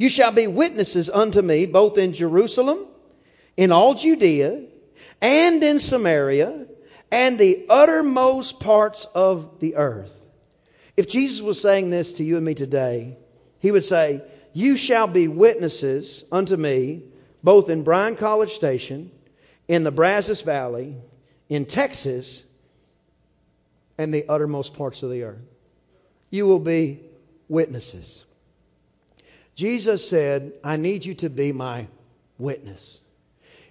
You 0.00 0.08
shall 0.08 0.32
be 0.32 0.46
witnesses 0.46 1.10
unto 1.10 1.42
me 1.42 1.66
both 1.66 1.98
in 1.98 2.14
Jerusalem, 2.14 2.86
in 3.58 3.70
all 3.70 3.94
Judea, 3.94 4.64
and 5.20 5.62
in 5.62 5.78
Samaria, 5.78 6.66
and 7.12 7.38
the 7.38 7.66
uttermost 7.68 8.60
parts 8.60 9.04
of 9.14 9.60
the 9.60 9.76
earth. 9.76 10.18
If 10.96 11.06
Jesus 11.06 11.42
was 11.42 11.60
saying 11.60 11.90
this 11.90 12.14
to 12.14 12.24
you 12.24 12.38
and 12.38 12.46
me 12.46 12.54
today, 12.54 13.18
he 13.58 13.70
would 13.70 13.84
say, 13.84 14.22
you 14.54 14.78
shall 14.78 15.06
be 15.06 15.28
witnesses 15.28 16.24
unto 16.32 16.56
me 16.56 17.02
both 17.44 17.68
in 17.68 17.84
Bryan 17.84 18.16
College 18.16 18.52
Station, 18.52 19.10
in 19.68 19.84
the 19.84 19.92
Brazos 19.92 20.40
Valley, 20.40 20.96
in 21.50 21.66
Texas, 21.66 22.44
and 23.98 24.14
the 24.14 24.24
uttermost 24.30 24.72
parts 24.72 25.02
of 25.02 25.10
the 25.10 25.24
earth. 25.24 25.44
You 26.30 26.46
will 26.46 26.58
be 26.58 27.00
witnesses. 27.50 28.24
Jesus 29.60 30.08
said, 30.08 30.56
I 30.64 30.76
need 30.76 31.04
you 31.04 31.12
to 31.16 31.28
be 31.28 31.52
my 31.52 31.86
witness. 32.38 33.02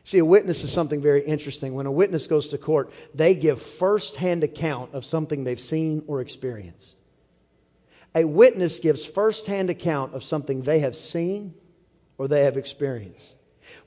See, 0.03 0.19
a 0.19 0.23
witness 0.25 0.63
is 0.63 0.71
something 0.71 1.01
very 1.01 1.25
interesting. 1.25 1.73
When 1.73 1.87
a 1.87 1.91
witness 1.91 2.27
goes 2.27 2.49
to 2.49 2.59
court, 2.59 2.93
they 3.15 3.33
give 3.33 3.59
first-hand 3.59 4.43
account 4.43 4.93
of 4.93 5.03
something 5.03 5.43
they've 5.43 5.59
seen 5.59 6.03
or 6.05 6.21
experienced. 6.21 6.99
A 8.13 8.23
witness 8.23 8.77
gives 8.77 9.03
first-hand 9.03 9.71
account 9.71 10.13
of 10.13 10.23
something 10.23 10.61
they 10.61 10.77
have 10.81 10.95
seen 10.95 11.55
or 12.19 12.27
they 12.27 12.43
have 12.43 12.55
experienced. 12.55 13.35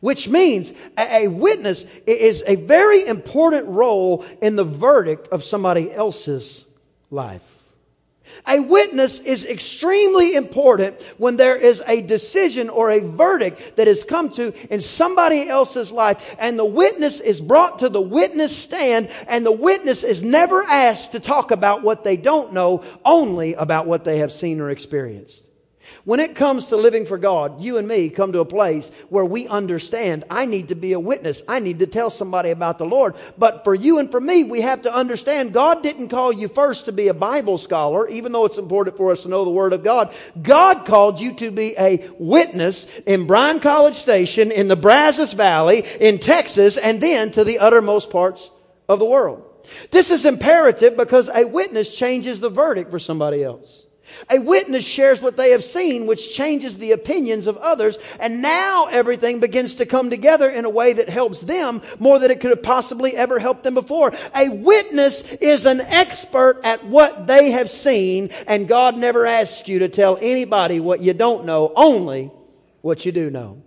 Which 0.00 0.28
means 0.28 0.72
a 0.98 1.28
witness 1.28 1.84
is 2.04 2.42
a 2.48 2.56
very 2.56 3.06
important 3.06 3.68
role 3.68 4.24
in 4.40 4.56
the 4.56 4.64
verdict 4.64 5.28
of 5.28 5.44
somebody 5.44 5.92
else's 5.92 6.66
life. 7.12 7.51
A 8.46 8.60
witness 8.60 9.20
is 9.20 9.46
extremely 9.46 10.34
important 10.34 11.00
when 11.18 11.36
there 11.36 11.56
is 11.56 11.82
a 11.86 12.02
decision 12.02 12.68
or 12.68 12.90
a 12.90 13.00
verdict 13.00 13.76
that 13.76 13.86
has 13.86 14.04
come 14.04 14.30
to 14.30 14.52
in 14.72 14.80
somebody 14.80 15.48
else's 15.48 15.92
life 15.92 16.34
and 16.38 16.58
the 16.58 16.64
witness 16.64 17.20
is 17.20 17.40
brought 17.40 17.80
to 17.80 17.88
the 17.88 18.00
witness 18.00 18.56
stand 18.56 19.10
and 19.28 19.46
the 19.46 19.52
witness 19.52 20.02
is 20.02 20.22
never 20.22 20.62
asked 20.62 21.12
to 21.12 21.20
talk 21.20 21.50
about 21.50 21.82
what 21.82 22.04
they 22.04 22.16
don't 22.16 22.52
know, 22.52 22.84
only 23.04 23.54
about 23.54 23.86
what 23.86 24.04
they 24.04 24.18
have 24.18 24.32
seen 24.32 24.60
or 24.60 24.70
experienced. 24.70 25.44
When 26.04 26.18
it 26.18 26.34
comes 26.34 26.66
to 26.66 26.76
living 26.76 27.06
for 27.06 27.16
God, 27.16 27.62
you 27.62 27.78
and 27.78 27.86
me 27.86 28.08
come 28.08 28.32
to 28.32 28.40
a 28.40 28.44
place 28.44 28.90
where 29.08 29.24
we 29.24 29.46
understand 29.46 30.24
I 30.28 30.46
need 30.46 30.68
to 30.68 30.74
be 30.74 30.94
a 30.94 31.00
witness. 31.00 31.44
I 31.46 31.60
need 31.60 31.78
to 31.78 31.86
tell 31.86 32.10
somebody 32.10 32.50
about 32.50 32.78
the 32.78 32.86
Lord. 32.86 33.14
But 33.38 33.62
for 33.62 33.72
you 33.72 34.00
and 34.00 34.10
for 34.10 34.20
me, 34.20 34.42
we 34.42 34.62
have 34.62 34.82
to 34.82 34.92
understand 34.92 35.52
God 35.52 35.80
didn't 35.84 36.08
call 36.08 36.32
you 36.32 36.48
first 36.48 36.86
to 36.86 36.92
be 36.92 37.06
a 37.06 37.14
Bible 37.14 37.56
scholar, 37.56 38.08
even 38.08 38.32
though 38.32 38.46
it's 38.46 38.58
important 38.58 38.96
for 38.96 39.12
us 39.12 39.22
to 39.22 39.28
know 39.28 39.44
the 39.44 39.50
Word 39.50 39.72
of 39.72 39.84
God. 39.84 40.12
God 40.42 40.84
called 40.86 41.20
you 41.20 41.34
to 41.34 41.52
be 41.52 41.76
a 41.78 42.08
witness 42.18 42.86
in 43.06 43.28
Bryan 43.28 43.60
College 43.60 43.94
Station, 43.94 44.50
in 44.50 44.66
the 44.66 44.74
Brazos 44.74 45.34
Valley, 45.34 45.84
in 46.00 46.18
Texas, 46.18 46.78
and 46.78 47.00
then 47.00 47.30
to 47.30 47.44
the 47.44 47.60
uttermost 47.60 48.10
parts 48.10 48.50
of 48.88 48.98
the 48.98 49.04
world. 49.04 49.44
This 49.92 50.10
is 50.10 50.26
imperative 50.26 50.96
because 50.96 51.28
a 51.28 51.44
witness 51.44 51.96
changes 51.96 52.40
the 52.40 52.50
verdict 52.50 52.90
for 52.90 52.98
somebody 52.98 53.44
else. 53.44 53.86
A 54.30 54.38
witness 54.38 54.84
shares 54.84 55.22
what 55.22 55.36
they 55.36 55.50
have 55.50 55.64
seen, 55.64 56.06
which 56.06 56.34
changes 56.34 56.78
the 56.78 56.92
opinions 56.92 57.46
of 57.46 57.56
others. 57.58 57.98
And 58.20 58.42
now 58.42 58.86
everything 58.86 59.40
begins 59.40 59.76
to 59.76 59.86
come 59.86 60.10
together 60.10 60.50
in 60.50 60.64
a 60.64 60.70
way 60.70 60.92
that 60.92 61.08
helps 61.08 61.40
them 61.42 61.82
more 61.98 62.18
than 62.18 62.30
it 62.30 62.40
could 62.40 62.50
have 62.50 62.62
possibly 62.62 63.16
ever 63.16 63.38
helped 63.38 63.64
them 63.64 63.74
before. 63.74 64.12
A 64.34 64.48
witness 64.48 65.32
is 65.34 65.66
an 65.66 65.80
expert 65.80 66.60
at 66.64 66.84
what 66.84 67.26
they 67.26 67.52
have 67.52 67.70
seen. 67.70 68.30
And 68.46 68.68
God 68.68 68.96
never 68.96 69.26
asks 69.26 69.68
you 69.68 69.80
to 69.80 69.88
tell 69.88 70.18
anybody 70.20 70.80
what 70.80 71.00
you 71.00 71.14
don't 71.14 71.44
know, 71.44 71.72
only 71.74 72.30
what 72.80 73.06
you 73.06 73.12
do 73.12 73.30
know. 73.30 73.62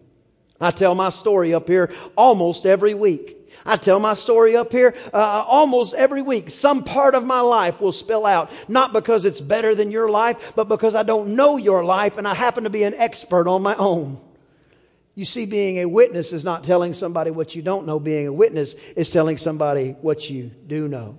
I 0.59 0.71
tell 0.71 0.95
my 0.95 1.09
story 1.09 1.53
up 1.53 1.67
here 1.67 1.93
almost 2.15 2.65
every 2.65 2.93
week. 2.93 3.34
I 3.65 3.77
tell 3.77 3.99
my 3.99 4.13
story 4.13 4.55
up 4.55 4.71
here 4.71 4.93
uh, 5.11 5.43
almost 5.47 5.95
every 5.95 6.21
week. 6.21 6.51
Some 6.51 6.83
part 6.83 7.15
of 7.15 7.25
my 7.25 7.39
life 7.39 7.81
will 7.81 7.91
spill 7.91 8.25
out, 8.25 8.51
not 8.67 8.93
because 8.93 9.25
it's 9.25 9.41
better 9.41 9.73
than 9.73 9.89
your 9.89 10.09
life, 10.09 10.53
but 10.55 10.67
because 10.67 10.93
I 10.93 11.01
don't 11.01 11.35
know 11.35 11.57
your 11.57 11.83
life 11.83 12.17
and 12.17 12.27
I 12.27 12.35
happen 12.35 12.65
to 12.65 12.69
be 12.69 12.83
an 12.83 12.93
expert 12.93 13.47
on 13.47 13.63
my 13.63 13.75
own. 13.75 14.19
You 15.15 15.25
see, 15.25 15.45
being 15.45 15.79
a 15.79 15.85
witness 15.85 16.31
is 16.31 16.43
not 16.43 16.63
telling 16.63 16.93
somebody 16.93 17.31
what 17.31 17.55
you 17.55 17.61
don't 17.61 17.87
know. 17.87 17.99
Being 17.99 18.27
a 18.27 18.33
witness 18.33 18.75
is 18.95 19.11
telling 19.11 19.37
somebody 19.37 19.91
what 20.01 20.29
you 20.29 20.51
do 20.67 20.87
know. 20.87 21.17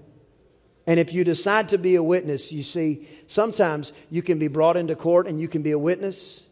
And 0.87 1.01
if 1.01 1.13
you 1.13 1.25
decide 1.25 1.71
to 1.71 1.79
be 1.79 1.97
a 1.97 2.03
witness, 2.03 2.53
you 2.53 2.63
see, 2.63 3.09
sometimes 3.27 3.93
you 4.09 4.23
can 4.23 4.39
be 4.39 4.47
brought 4.47 4.77
into 4.77 4.95
court 4.95 5.27
and 5.27 5.41
you 5.41 5.49
can 5.49 5.63
be 5.63 5.73
a 5.73 5.79
witness, 5.79 6.47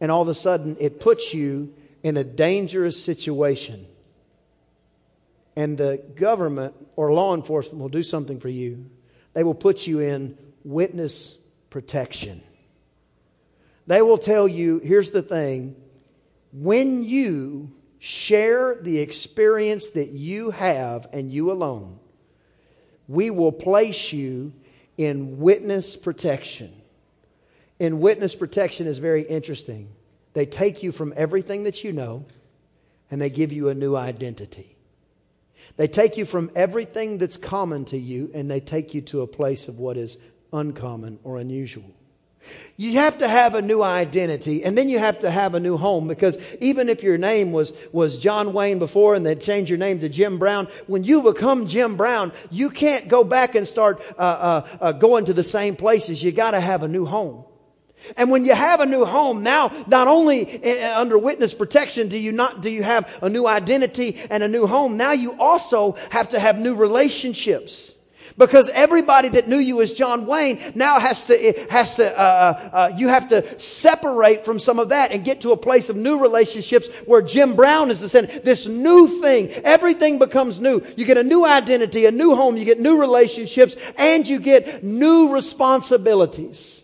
and 0.00 0.12
all 0.12 0.22
of 0.22 0.28
a 0.28 0.34
sudden 0.34 0.76
it 0.78 1.00
puts 1.00 1.34
you 1.34 1.74
in 2.04 2.16
a 2.16 2.22
dangerous 2.22 3.02
situation 3.02 3.86
and 5.56 5.78
the 5.78 6.02
government 6.14 6.74
or 6.96 7.12
law 7.12 7.34
enforcement 7.34 7.80
will 7.80 7.88
do 7.88 8.02
something 8.02 8.40
for 8.40 8.48
you. 8.48 8.90
They 9.34 9.44
will 9.44 9.54
put 9.54 9.86
you 9.86 10.00
in 10.00 10.36
witness 10.64 11.36
protection. 11.70 12.42
They 13.86 14.02
will 14.02 14.18
tell 14.18 14.48
you 14.48 14.78
here's 14.78 15.10
the 15.10 15.22
thing 15.22 15.76
when 16.52 17.04
you 17.04 17.72
share 17.98 18.76
the 18.80 18.98
experience 19.00 19.90
that 19.90 20.10
you 20.10 20.50
have 20.50 21.08
and 21.12 21.32
you 21.32 21.50
alone, 21.50 21.98
we 23.08 23.30
will 23.30 23.52
place 23.52 24.12
you 24.12 24.52
in 24.96 25.38
witness 25.38 25.96
protection. 25.96 26.72
In 27.78 28.00
witness 28.00 28.34
protection 28.36 28.86
is 28.86 28.98
very 28.98 29.22
interesting. 29.22 29.88
They 30.34 30.46
take 30.46 30.82
you 30.82 30.92
from 30.92 31.12
everything 31.16 31.64
that 31.64 31.82
you 31.82 31.92
know 31.92 32.24
and 33.10 33.20
they 33.20 33.30
give 33.30 33.52
you 33.52 33.68
a 33.68 33.74
new 33.74 33.96
identity. 33.96 34.73
They 35.76 35.88
take 35.88 36.16
you 36.16 36.24
from 36.24 36.50
everything 36.54 37.18
that's 37.18 37.36
common 37.36 37.84
to 37.86 37.98
you 37.98 38.30
and 38.34 38.50
they 38.50 38.60
take 38.60 38.94
you 38.94 39.00
to 39.02 39.22
a 39.22 39.26
place 39.26 39.68
of 39.68 39.78
what 39.78 39.96
is 39.96 40.18
uncommon 40.52 41.18
or 41.24 41.38
unusual. 41.38 41.90
You 42.76 42.98
have 42.98 43.18
to 43.18 43.28
have 43.28 43.54
a 43.54 43.62
new 43.62 43.82
identity 43.82 44.64
and 44.64 44.76
then 44.76 44.88
you 44.88 44.98
have 44.98 45.20
to 45.20 45.30
have 45.30 45.54
a 45.54 45.60
new 45.60 45.76
home 45.76 46.08
because 46.08 46.38
even 46.60 46.88
if 46.88 47.02
your 47.02 47.16
name 47.16 47.52
was, 47.52 47.72
was 47.92 48.18
John 48.18 48.52
Wayne 48.52 48.78
before 48.78 49.14
and 49.14 49.24
they 49.24 49.34
changed 49.34 49.70
your 49.70 49.78
name 49.78 50.00
to 50.00 50.08
Jim 50.08 50.38
Brown, 50.38 50.68
when 50.86 51.04
you 51.04 51.22
become 51.22 51.66
Jim 51.66 51.96
Brown, 51.96 52.32
you 52.50 52.70
can't 52.70 53.08
go 53.08 53.24
back 53.24 53.54
and 53.54 53.66
start 53.66 54.02
uh, 54.18 54.20
uh, 54.20 54.68
uh, 54.80 54.92
going 54.92 55.24
to 55.26 55.32
the 55.32 55.44
same 55.44 55.76
places. 55.76 56.22
You 56.22 56.32
got 56.32 56.50
to 56.50 56.60
have 56.60 56.82
a 56.82 56.88
new 56.88 57.06
home. 57.06 57.44
And 58.16 58.30
when 58.30 58.44
you 58.44 58.54
have 58.54 58.80
a 58.80 58.86
new 58.86 59.04
home, 59.04 59.42
now 59.42 59.72
not 59.86 60.08
only 60.08 60.46
eh, 60.46 60.58
eh, 60.62 60.98
under 60.98 61.18
witness 61.18 61.54
protection 61.54 62.08
do 62.08 62.18
you 62.18 62.32
not, 62.32 62.60
do 62.60 62.70
you 62.70 62.82
have 62.82 63.22
a 63.22 63.28
new 63.28 63.46
identity 63.46 64.20
and 64.30 64.42
a 64.42 64.48
new 64.48 64.66
home, 64.66 64.96
now 64.96 65.12
you 65.12 65.38
also 65.38 65.92
have 66.10 66.30
to 66.30 66.38
have 66.38 66.58
new 66.58 66.74
relationships. 66.74 67.94
Because 68.36 68.68
everybody 68.70 69.28
that 69.30 69.46
knew 69.46 69.58
you 69.58 69.80
as 69.80 69.92
John 69.92 70.26
Wayne 70.26 70.58
now 70.74 70.98
has 70.98 71.28
to, 71.28 71.34
eh, 71.34 71.66
has 71.70 71.96
to, 71.96 72.18
uh, 72.18 72.22
uh, 72.22 72.70
uh, 72.72 72.92
you 72.96 73.06
have 73.06 73.28
to 73.28 73.60
separate 73.60 74.44
from 74.44 74.58
some 74.58 74.80
of 74.80 74.88
that 74.88 75.12
and 75.12 75.24
get 75.24 75.42
to 75.42 75.52
a 75.52 75.56
place 75.56 75.88
of 75.88 75.94
new 75.94 76.18
relationships 76.18 76.88
where 77.06 77.22
Jim 77.22 77.54
Brown 77.54 77.92
is 77.92 78.00
the 78.00 78.08
center. 78.08 78.40
This 78.40 78.66
new 78.66 79.20
thing, 79.20 79.50
everything 79.62 80.18
becomes 80.18 80.60
new. 80.60 80.82
You 80.96 81.04
get 81.04 81.16
a 81.16 81.22
new 81.22 81.46
identity, 81.46 82.06
a 82.06 82.10
new 82.10 82.34
home, 82.34 82.56
you 82.56 82.64
get 82.64 82.80
new 82.80 83.00
relationships, 83.00 83.76
and 83.96 84.26
you 84.26 84.40
get 84.40 84.82
new 84.82 85.32
responsibilities. 85.32 86.83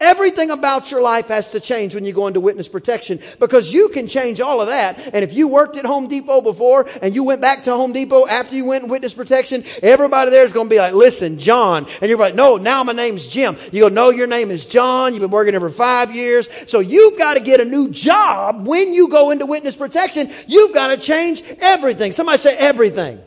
Everything 0.00 0.50
about 0.50 0.90
your 0.90 1.00
life 1.00 1.28
has 1.28 1.52
to 1.52 1.60
change 1.60 1.94
when 1.94 2.04
you 2.04 2.12
go 2.12 2.26
into 2.26 2.40
witness 2.40 2.68
protection 2.68 3.20
because 3.38 3.72
you 3.72 3.88
can 3.90 4.08
change 4.08 4.40
all 4.40 4.60
of 4.60 4.68
that. 4.68 4.98
And 5.14 5.22
if 5.22 5.34
you 5.34 5.46
worked 5.46 5.76
at 5.76 5.84
Home 5.84 6.08
Depot 6.08 6.40
before 6.40 6.88
and 7.00 7.14
you 7.14 7.22
went 7.22 7.40
back 7.40 7.62
to 7.64 7.70
Home 7.70 7.92
Depot 7.92 8.26
after 8.26 8.56
you 8.56 8.64
went 8.64 8.84
in 8.84 8.90
witness 8.90 9.14
protection, 9.14 9.62
everybody 9.82 10.32
there 10.32 10.44
is 10.44 10.52
going 10.52 10.66
to 10.66 10.70
be 10.70 10.78
like, 10.78 10.94
listen, 10.94 11.38
John. 11.38 11.86
And 12.00 12.10
you're 12.10 12.18
like, 12.18 12.34
no, 12.34 12.56
now 12.56 12.82
my 12.82 12.92
name's 12.92 13.28
Jim. 13.28 13.56
You 13.70 13.82
go, 13.82 13.88
no, 13.88 14.10
your 14.10 14.26
name 14.26 14.50
is 14.50 14.66
John. 14.66 15.14
You've 15.14 15.20
been 15.20 15.30
working 15.30 15.52
there 15.52 15.60
for 15.60 15.70
five 15.70 16.12
years. 16.14 16.48
So 16.66 16.80
you've 16.80 17.16
got 17.16 17.34
to 17.34 17.40
get 17.40 17.60
a 17.60 17.64
new 17.64 17.88
job 17.90 18.66
when 18.66 18.92
you 18.92 19.08
go 19.08 19.30
into 19.30 19.46
witness 19.46 19.76
protection. 19.76 20.30
You've 20.48 20.74
got 20.74 20.88
to 20.88 20.96
change 20.96 21.42
everything. 21.60 22.10
Somebody 22.10 22.38
say 22.38 22.56
everything. 22.56 23.20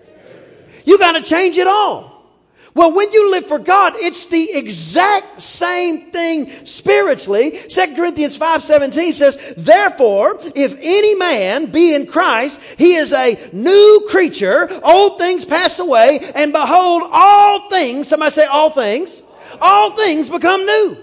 You 0.83 0.99
got 0.99 1.13
to 1.13 1.21
change 1.21 1.57
it 1.57 1.67
all. 1.67 2.10
Well, 2.73 2.93
when 2.93 3.11
you 3.11 3.31
live 3.31 3.47
for 3.47 3.59
God, 3.59 3.93
it's 3.97 4.27
the 4.27 4.49
exact 4.53 5.41
same 5.41 6.11
thing 6.11 6.49
spiritually. 6.65 7.59
2 7.67 7.95
Corinthians 7.95 8.35
5:17 8.35 9.11
says, 9.11 9.37
"Therefore, 9.57 10.39
if 10.55 10.77
any 10.81 11.15
man 11.15 11.65
be 11.65 11.93
in 11.93 12.05
Christ, 12.05 12.59
he 12.77 12.95
is 12.95 13.11
a 13.11 13.37
new 13.51 14.07
creature. 14.09 14.69
Old 14.83 15.19
things 15.19 15.43
pass 15.43 15.79
away, 15.79 16.21
and 16.33 16.53
behold, 16.53 17.03
all 17.11 17.69
things, 17.69 18.07
somebody 18.07 18.31
say 18.31 18.45
all 18.45 18.69
things, 18.69 19.21
all 19.61 19.91
things 19.91 20.29
become 20.29 20.65
new." 20.65 20.97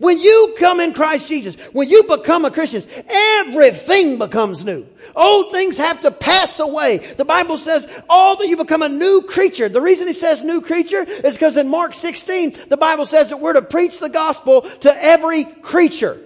When 0.00 0.18
you 0.18 0.54
come 0.58 0.80
in 0.80 0.94
Christ 0.94 1.28
Jesus, 1.28 1.56
when 1.74 1.90
you 1.90 2.04
become 2.04 2.46
a 2.46 2.50
Christian, 2.50 2.80
everything 3.10 4.16
becomes 4.16 4.64
new. 4.64 4.86
Old 5.14 5.52
things 5.52 5.76
have 5.76 6.00
to 6.00 6.10
pass 6.10 6.58
away. 6.58 6.96
The 7.18 7.26
Bible 7.26 7.58
says 7.58 7.86
all 8.08 8.36
that 8.36 8.48
you 8.48 8.56
become 8.56 8.80
a 8.80 8.88
new 8.88 9.22
creature. 9.28 9.68
The 9.68 9.82
reason 9.82 10.06
he 10.06 10.14
says 10.14 10.42
new 10.42 10.62
creature 10.62 11.02
is 11.02 11.34
because 11.36 11.58
in 11.58 11.68
Mark 11.68 11.94
16, 11.94 12.68
the 12.70 12.78
Bible 12.78 13.04
says 13.04 13.28
that 13.28 13.40
we're 13.40 13.52
to 13.52 13.60
preach 13.60 14.00
the 14.00 14.08
gospel 14.08 14.62
to 14.62 15.04
every 15.04 15.44
creature. 15.44 16.18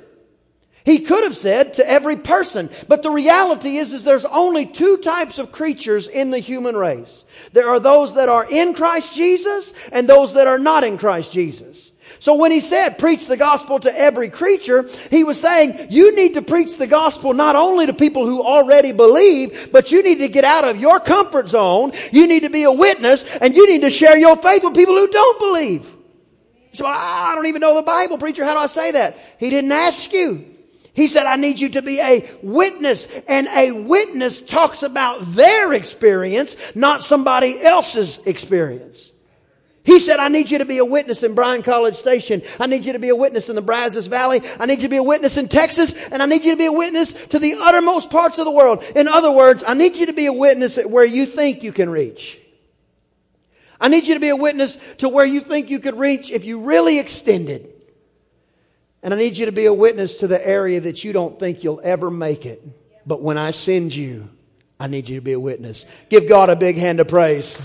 He 0.84 1.00
could 1.00 1.24
have 1.24 1.36
said 1.36 1.74
to 1.74 1.90
every 1.90 2.16
person, 2.16 2.70
but 2.86 3.02
the 3.02 3.10
reality 3.10 3.78
is, 3.78 3.92
is 3.92 4.04
there's 4.04 4.26
only 4.26 4.66
two 4.66 4.98
types 4.98 5.40
of 5.40 5.50
creatures 5.50 6.06
in 6.06 6.30
the 6.30 6.38
human 6.38 6.76
race. 6.76 7.26
There 7.52 7.68
are 7.70 7.80
those 7.80 8.14
that 8.14 8.28
are 8.28 8.46
in 8.48 8.74
Christ 8.74 9.16
Jesus 9.16 9.72
and 9.90 10.08
those 10.08 10.34
that 10.34 10.46
are 10.46 10.60
not 10.60 10.84
in 10.84 10.96
Christ 10.96 11.32
Jesus. 11.32 11.90
So 12.20 12.34
when 12.34 12.52
he 12.52 12.60
said 12.60 12.98
preach 12.98 13.26
the 13.26 13.36
gospel 13.36 13.80
to 13.80 13.98
every 13.98 14.28
creature, 14.28 14.88
he 15.10 15.24
was 15.24 15.40
saying 15.40 15.88
you 15.90 16.14
need 16.16 16.34
to 16.34 16.42
preach 16.42 16.78
the 16.78 16.86
gospel 16.86 17.34
not 17.34 17.56
only 17.56 17.86
to 17.86 17.92
people 17.92 18.26
who 18.26 18.42
already 18.42 18.92
believe, 18.92 19.70
but 19.72 19.92
you 19.92 20.02
need 20.02 20.18
to 20.18 20.28
get 20.28 20.44
out 20.44 20.64
of 20.64 20.76
your 20.76 21.00
comfort 21.00 21.48
zone. 21.48 21.92
You 22.12 22.26
need 22.26 22.44
to 22.44 22.50
be 22.50 22.62
a 22.62 22.72
witness 22.72 23.24
and 23.38 23.54
you 23.54 23.68
need 23.68 23.82
to 23.82 23.90
share 23.90 24.16
your 24.16 24.36
faith 24.36 24.62
with 24.64 24.74
people 24.74 24.94
who 24.94 25.08
don't 25.08 25.38
believe. 25.38 25.94
So 26.72 26.86
I 26.86 27.32
don't 27.34 27.46
even 27.46 27.60
know 27.60 27.76
the 27.76 27.82
Bible, 27.82 28.18
preacher. 28.18 28.44
How 28.44 28.54
do 28.54 28.58
I 28.58 28.66
say 28.66 28.92
that? 28.92 29.16
He 29.38 29.50
didn't 29.50 29.72
ask 29.72 30.12
you. 30.12 30.44
He 30.92 31.08
said, 31.08 31.26
I 31.26 31.36
need 31.36 31.58
you 31.58 31.68
to 31.70 31.82
be 31.82 32.00
a 32.00 32.28
witness. 32.42 33.06
And 33.28 33.48
a 33.48 33.72
witness 33.72 34.40
talks 34.40 34.82
about 34.82 35.34
their 35.34 35.72
experience, 35.72 36.56
not 36.76 37.02
somebody 37.02 37.60
else's 37.60 38.24
experience. 38.26 39.12
He 39.84 40.00
said, 40.00 40.18
I 40.18 40.28
need 40.28 40.50
you 40.50 40.58
to 40.58 40.64
be 40.64 40.78
a 40.78 40.84
witness 40.84 41.22
in 41.22 41.34
Bryan 41.34 41.62
College 41.62 41.94
Station. 41.94 42.40
I 42.58 42.66
need 42.66 42.86
you 42.86 42.94
to 42.94 42.98
be 42.98 43.10
a 43.10 43.16
witness 43.16 43.50
in 43.50 43.54
the 43.54 43.62
Brazos 43.62 44.06
Valley. 44.06 44.40
I 44.58 44.64
need 44.64 44.76
you 44.76 44.84
to 44.84 44.88
be 44.88 44.96
a 44.96 45.02
witness 45.02 45.36
in 45.36 45.46
Texas. 45.46 45.92
And 46.08 46.22
I 46.22 46.26
need 46.26 46.42
you 46.42 46.52
to 46.52 46.56
be 46.56 46.64
a 46.64 46.72
witness 46.72 47.12
to 47.28 47.38
the 47.38 47.56
uttermost 47.60 48.10
parts 48.10 48.38
of 48.38 48.46
the 48.46 48.50
world. 48.50 48.82
In 48.96 49.08
other 49.08 49.30
words, 49.30 49.62
I 49.66 49.74
need 49.74 49.96
you 49.96 50.06
to 50.06 50.14
be 50.14 50.24
a 50.24 50.32
witness 50.32 50.78
where 50.78 51.04
you 51.04 51.26
think 51.26 51.62
you 51.62 51.70
can 51.70 51.90
reach. 51.90 52.40
I 53.78 53.88
need 53.88 54.06
you 54.06 54.14
to 54.14 54.20
be 54.20 54.30
a 54.30 54.36
witness 54.36 54.78
to 54.98 55.10
where 55.10 55.26
you 55.26 55.40
think 55.40 55.68
you 55.68 55.80
could 55.80 55.98
reach 55.98 56.30
if 56.30 56.46
you 56.46 56.60
really 56.60 56.98
extended. 56.98 57.70
And 59.02 59.12
I 59.12 59.18
need 59.18 59.36
you 59.36 59.44
to 59.44 59.52
be 59.52 59.66
a 59.66 59.74
witness 59.74 60.16
to 60.18 60.26
the 60.26 60.44
area 60.46 60.80
that 60.80 61.04
you 61.04 61.12
don't 61.12 61.38
think 61.38 61.62
you'll 61.62 61.82
ever 61.84 62.10
make 62.10 62.46
it. 62.46 62.62
But 63.06 63.20
when 63.20 63.36
I 63.36 63.50
send 63.50 63.94
you, 63.94 64.30
I 64.80 64.86
need 64.86 65.10
you 65.10 65.16
to 65.16 65.22
be 65.22 65.32
a 65.32 65.40
witness. 65.40 65.84
Give 66.08 66.26
God 66.26 66.48
a 66.48 66.56
big 66.56 66.78
hand 66.78 67.00
of 67.00 67.08
praise. 67.08 67.60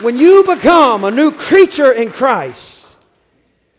When 0.00 0.16
you 0.16 0.44
become 0.44 1.04
a 1.04 1.10
new 1.10 1.32
creature 1.32 1.90
in 1.92 2.10
Christ, 2.10 2.96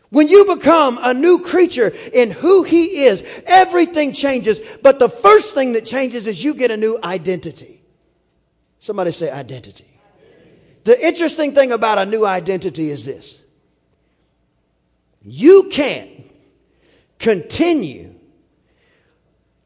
when 0.10 0.28
you 0.28 0.54
become 0.56 1.00
a 1.02 1.14
new 1.14 1.40
creature 1.40 1.94
in 2.14 2.32
who 2.32 2.64
He 2.64 3.04
is, 3.04 3.24
everything 3.46 4.12
changes. 4.12 4.60
But 4.82 5.00
the 5.00 5.08
first 5.08 5.54
thing 5.54 5.74
that 5.74 5.86
changes 5.86 6.28
is 6.28 6.44
you 6.44 6.56
get 6.56 6.72
a 6.72 6.78
new 6.78 7.00
identity. 7.04 7.82
Somebody 8.80 9.12
say 9.12 9.32
identity. 9.32 9.86
The 10.84 11.06
interesting 11.06 11.54
thing 11.54 11.72
about 11.72 12.00
a 12.00 12.06
new 12.06 12.26
identity 12.26 12.90
is 12.90 13.06
this. 13.06 13.42
You 15.24 15.70
can't 15.72 16.10
continue 17.20 18.16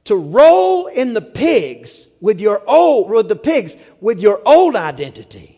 to 0.05 0.15
roll 0.15 0.88
in 0.88 1.13
the 1.13 1.22
pigs 1.22 2.07
with 2.19 2.41
your 2.41 2.62
old, 2.67 3.10
with 3.10 3.29
the 3.29 3.36
pigs, 3.36 3.77
with 4.01 4.19
your 4.19 4.41
old 4.45 4.75
identity 4.75 5.52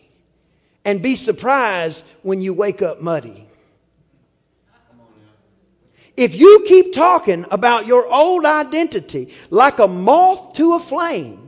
and 0.86 1.02
be 1.02 1.16
surprised 1.16 2.06
when 2.22 2.40
you 2.40 2.54
wake 2.54 2.80
up 2.80 3.02
muddy. 3.02 3.46
If 6.16 6.36
you 6.36 6.64
keep 6.66 6.94
talking 6.94 7.44
about 7.50 7.86
your 7.86 8.06
old 8.06 8.46
identity 8.46 9.34
like 9.50 9.80
a 9.80 9.88
moth 9.88 10.54
to 10.54 10.76
a 10.76 10.80
flame, 10.80 11.45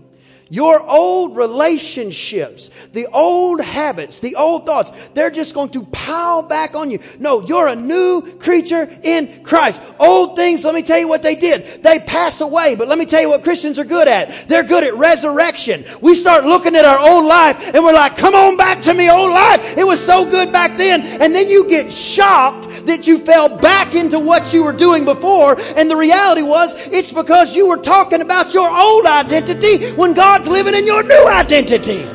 your 0.51 0.83
old 0.83 1.37
relationships, 1.37 2.71
the 2.93 3.07
old 3.07 3.61
habits, 3.61 4.21
the 4.21 4.37
old 4.37 4.65
thoughts, 4.65 4.93
they're 5.15 5.31
just 5.31 5.55
going 5.55 5.71
to 5.71 5.85
pile 5.85 6.43
back 6.43 6.75
on 6.75 6.91
you. 6.91 7.01
No, 7.19 7.41
you're 7.41 7.69
a 7.69 7.77
new 7.77 8.37
creature 8.39 8.89
in 9.03 9.45
Christ. 9.45 9.83
Old 9.99 10.37
things, 10.37 10.65
let 10.65 10.75
me 10.75 10.83
tell 10.83 10.99
you 10.99 11.09
what 11.09 11.23
they 11.23 11.35
did. 11.35 11.83
They 11.83 11.99
pass 11.99 12.41
away, 12.41 12.77
but 12.77 12.89
let 12.89 12.99
me 12.99 13.05
tell 13.05 13.21
you 13.21 13.29
what 13.29 13.43
Christians 13.43 13.79
are 13.79 13.85
good 13.85 14.09
at. 14.09 14.49
They're 14.49 14.65
good 14.65 14.85
at 14.85 14.95
resurrection. 14.95 15.85
We 16.01 16.15
start 16.15 16.45
looking 16.45 16.77
at 16.77 16.85
our 16.85 16.99
old 16.99 17.27
life 17.27 17.75
and 17.75 17.85
we're 17.85 17.93
like, 17.93 18.17
come 18.17 18.35
on 18.35 18.57
back 18.57 18.83
to 18.83 18.95
me, 18.95 19.11
old 19.11 19.31
life. 19.31 19.77
It 19.77 19.87
was 19.87 20.05
so 20.05 20.29
good 20.31 20.53
back 20.53 20.77
then. 20.77 21.03
And 21.03 21.35
then 21.35 21.49
you 21.49 21.69
get 21.69 21.93
shocked 21.93 22.68
that 22.89 23.07
you 23.07 23.19
fell 23.19 23.49
back 23.59 23.95
into 23.95 24.19
what 24.19 24.53
you 24.53 24.65
were 24.65 24.73
doing 24.73 25.05
before. 25.05 25.59
And 25.77 25.91
the 25.91 25.97
reality 25.97 26.43
was, 26.43 26.75
it's 26.89 27.13
because 27.13 27.55
you 27.55 27.69
were 27.69 27.77
talking 27.77 28.21
about 28.21 28.53
your 28.53 28.69
old 28.69 29.07
identity 29.07 29.93
when 29.93 30.15
God's 30.15 30.49
living 30.49 30.75
in 30.75 30.85
your 30.85 31.03
new 31.03 31.29
identity. 31.29 32.07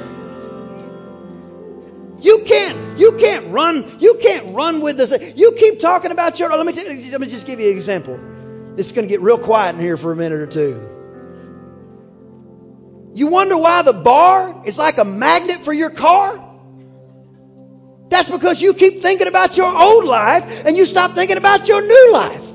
You 2.21 2.43
can't, 2.45 2.99
you 2.99 3.17
can't 3.19 3.51
run, 3.51 3.97
you 3.99 4.17
can't 4.21 4.55
run 4.55 4.81
with 4.81 4.97
this. 4.97 5.13
You 5.35 5.53
keep 5.57 5.79
talking 5.79 6.11
about 6.11 6.39
your, 6.39 6.49
let 6.49 6.65
me, 6.65 6.73
tell, 6.73 6.85
let 7.11 7.21
me 7.21 7.27
just 7.27 7.47
give 7.47 7.59
you 7.59 7.69
an 7.69 7.75
example. 7.75 8.19
It's 8.77 8.91
going 8.91 9.07
to 9.07 9.09
get 9.09 9.21
real 9.21 9.37
quiet 9.37 9.75
in 9.75 9.81
here 9.81 9.97
for 9.97 10.11
a 10.11 10.15
minute 10.15 10.39
or 10.39 10.47
two. 10.47 10.89
You 13.13 13.27
wonder 13.27 13.57
why 13.57 13.83
the 13.83 13.93
bar 13.93 14.63
is 14.65 14.77
like 14.77 14.97
a 14.97 15.05
magnet 15.05 15.63
for 15.63 15.73
your 15.73 15.91
car? 15.91 16.52
That's 18.13 18.29
because 18.29 18.61
you 18.61 18.75
keep 18.75 19.01
thinking 19.01 19.25
about 19.25 19.57
your 19.57 19.75
old 19.75 20.05
life 20.05 20.43
and 20.67 20.77
you 20.77 20.85
stop 20.85 21.13
thinking 21.13 21.37
about 21.37 21.67
your 21.67 21.81
new 21.81 22.13
life. 22.13 22.47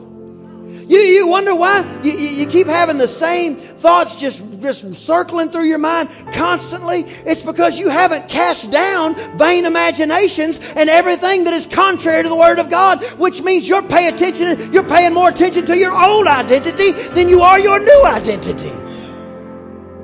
You, 0.88 0.98
you 0.98 1.26
wonder 1.26 1.52
why 1.52 1.84
you, 2.04 2.12
you 2.12 2.46
keep 2.46 2.68
having 2.68 2.96
the 2.96 3.08
same 3.08 3.56
thoughts 3.56 4.20
just, 4.20 4.44
just 4.60 4.94
circling 4.94 5.48
through 5.48 5.64
your 5.64 5.78
mind 5.78 6.10
constantly. 6.32 7.00
It's 7.26 7.42
because 7.42 7.76
you 7.76 7.88
haven't 7.88 8.28
cast 8.28 8.70
down 8.70 9.16
vain 9.36 9.64
imaginations 9.64 10.60
and 10.76 10.88
everything 10.88 11.42
that 11.42 11.52
is 11.52 11.66
contrary 11.66 12.22
to 12.22 12.28
the 12.28 12.36
Word 12.36 12.60
of 12.60 12.70
God, 12.70 13.02
which 13.18 13.42
means 13.42 13.68
you're 13.68 13.82
paying 13.82 14.14
attention, 14.14 14.72
you're 14.72 14.88
paying 14.88 15.12
more 15.12 15.28
attention 15.28 15.66
to 15.66 15.76
your 15.76 15.92
old 15.92 16.28
identity 16.28 16.92
than 17.14 17.28
you 17.28 17.42
are 17.42 17.58
your 17.58 17.80
new 17.80 18.04
identity. 18.06 18.87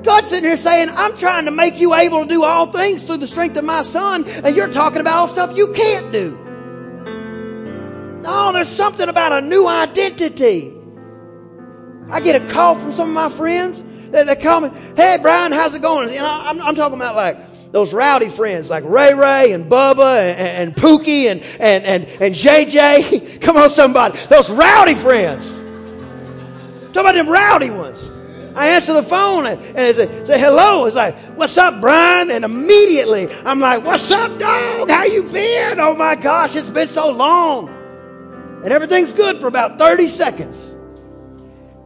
God's 0.05 0.29
sitting 0.29 0.45
here 0.45 0.57
saying, 0.57 0.89
I'm 0.89 1.17
trying 1.17 1.45
to 1.45 1.51
make 1.51 1.79
you 1.79 1.93
able 1.95 2.23
to 2.23 2.29
do 2.29 2.43
all 2.43 2.67
things 2.67 3.03
through 3.03 3.17
the 3.17 3.27
strength 3.27 3.57
of 3.57 3.65
my 3.65 3.81
son, 3.81 4.23
and 4.27 4.55
you're 4.55 4.71
talking 4.71 5.01
about 5.01 5.15
all 5.17 5.27
stuff 5.27 5.57
you 5.57 5.73
can't 5.73 6.11
do. 6.11 6.37
No, 8.21 8.51
there's 8.53 8.69
something 8.69 9.09
about 9.09 9.31
a 9.33 9.41
new 9.41 9.67
identity. 9.67 10.73
I 12.09 12.19
get 12.19 12.41
a 12.41 12.53
call 12.53 12.75
from 12.75 12.93
some 12.93 13.09
of 13.09 13.15
my 13.15 13.29
friends. 13.29 13.83
They, 14.11 14.23
they 14.23 14.35
call 14.35 14.61
me, 14.61 14.69
hey, 14.95 15.17
Brian, 15.21 15.51
how's 15.51 15.73
it 15.73 15.81
going? 15.81 16.09
You 16.09 16.19
know, 16.19 16.29
I'm, 16.29 16.61
I'm 16.61 16.75
talking 16.75 16.97
about 16.97 17.15
like 17.15 17.37
those 17.71 17.93
rowdy 17.93 18.29
friends 18.29 18.69
like 18.69 18.83
Ray 18.85 19.13
Ray 19.13 19.51
and 19.51 19.69
Bubba 19.69 20.17
and, 20.17 20.39
and, 20.39 20.69
and 20.69 20.75
Pookie 20.75 21.31
and, 21.31 21.41
and, 21.59 21.83
and, 21.83 22.21
and 22.21 22.33
JJ. 22.33 23.41
Come 23.41 23.57
on, 23.57 23.69
somebody. 23.69 24.17
Those 24.27 24.49
rowdy 24.49 24.95
friends. 24.95 25.51
Talk 26.93 27.01
about 27.01 27.15
them 27.15 27.27
rowdy 27.27 27.71
ones. 27.71 28.14
I 28.55 28.69
answer 28.69 28.93
the 28.93 29.03
phone 29.03 29.45
and, 29.45 29.61
and 29.77 29.95
say, 29.95 30.25
say 30.25 30.39
hello. 30.39 30.85
It's 30.85 30.95
like, 30.95 31.15
what's 31.35 31.57
up, 31.57 31.81
Brian? 31.81 32.31
And 32.31 32.45
immediately 32.45 33.27
I'm 33.45 33.59
like, 33.59 33.83
what's 33.83 34.09
up, 34.11 34.39
dog? 34.39 34.89
How 34.89 35.03
you 35.03 35.23
been? 35.23 35.79
Oh 35.79 35.93
my 35.93 36.15
gosh, 36.15 36.55
it's 36.55 36.69
been 36.69 36.87
so 36.87 37.11
long. 37.11 37.69
And 38.63 38.71
everything's 38.71 39.11
good 39.11 39.39
for 39.39 39.47
about 39.47 39.77
30 39.77 40.07
seconds. 40.07 40.71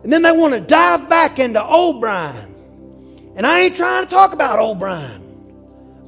And 0.03 0.13
then 0.13 0.21
they 0.21 0.31
want 0.31 0.53
to 0.53 0.61
dive 0.61 1.09
back 1.09 1.39
into 1.39 1.63
old 1.63 1.99
Brian. 1.99 2.55
And 3.35 3.45
I 3.45 3.61
ain't 3.61 3.75
trying 3.75 4.03
to 4.03 4.09
talk 4.09 4.33
about 4.33 4.59
old 4.59 4.79
Brian. 4.79 5.18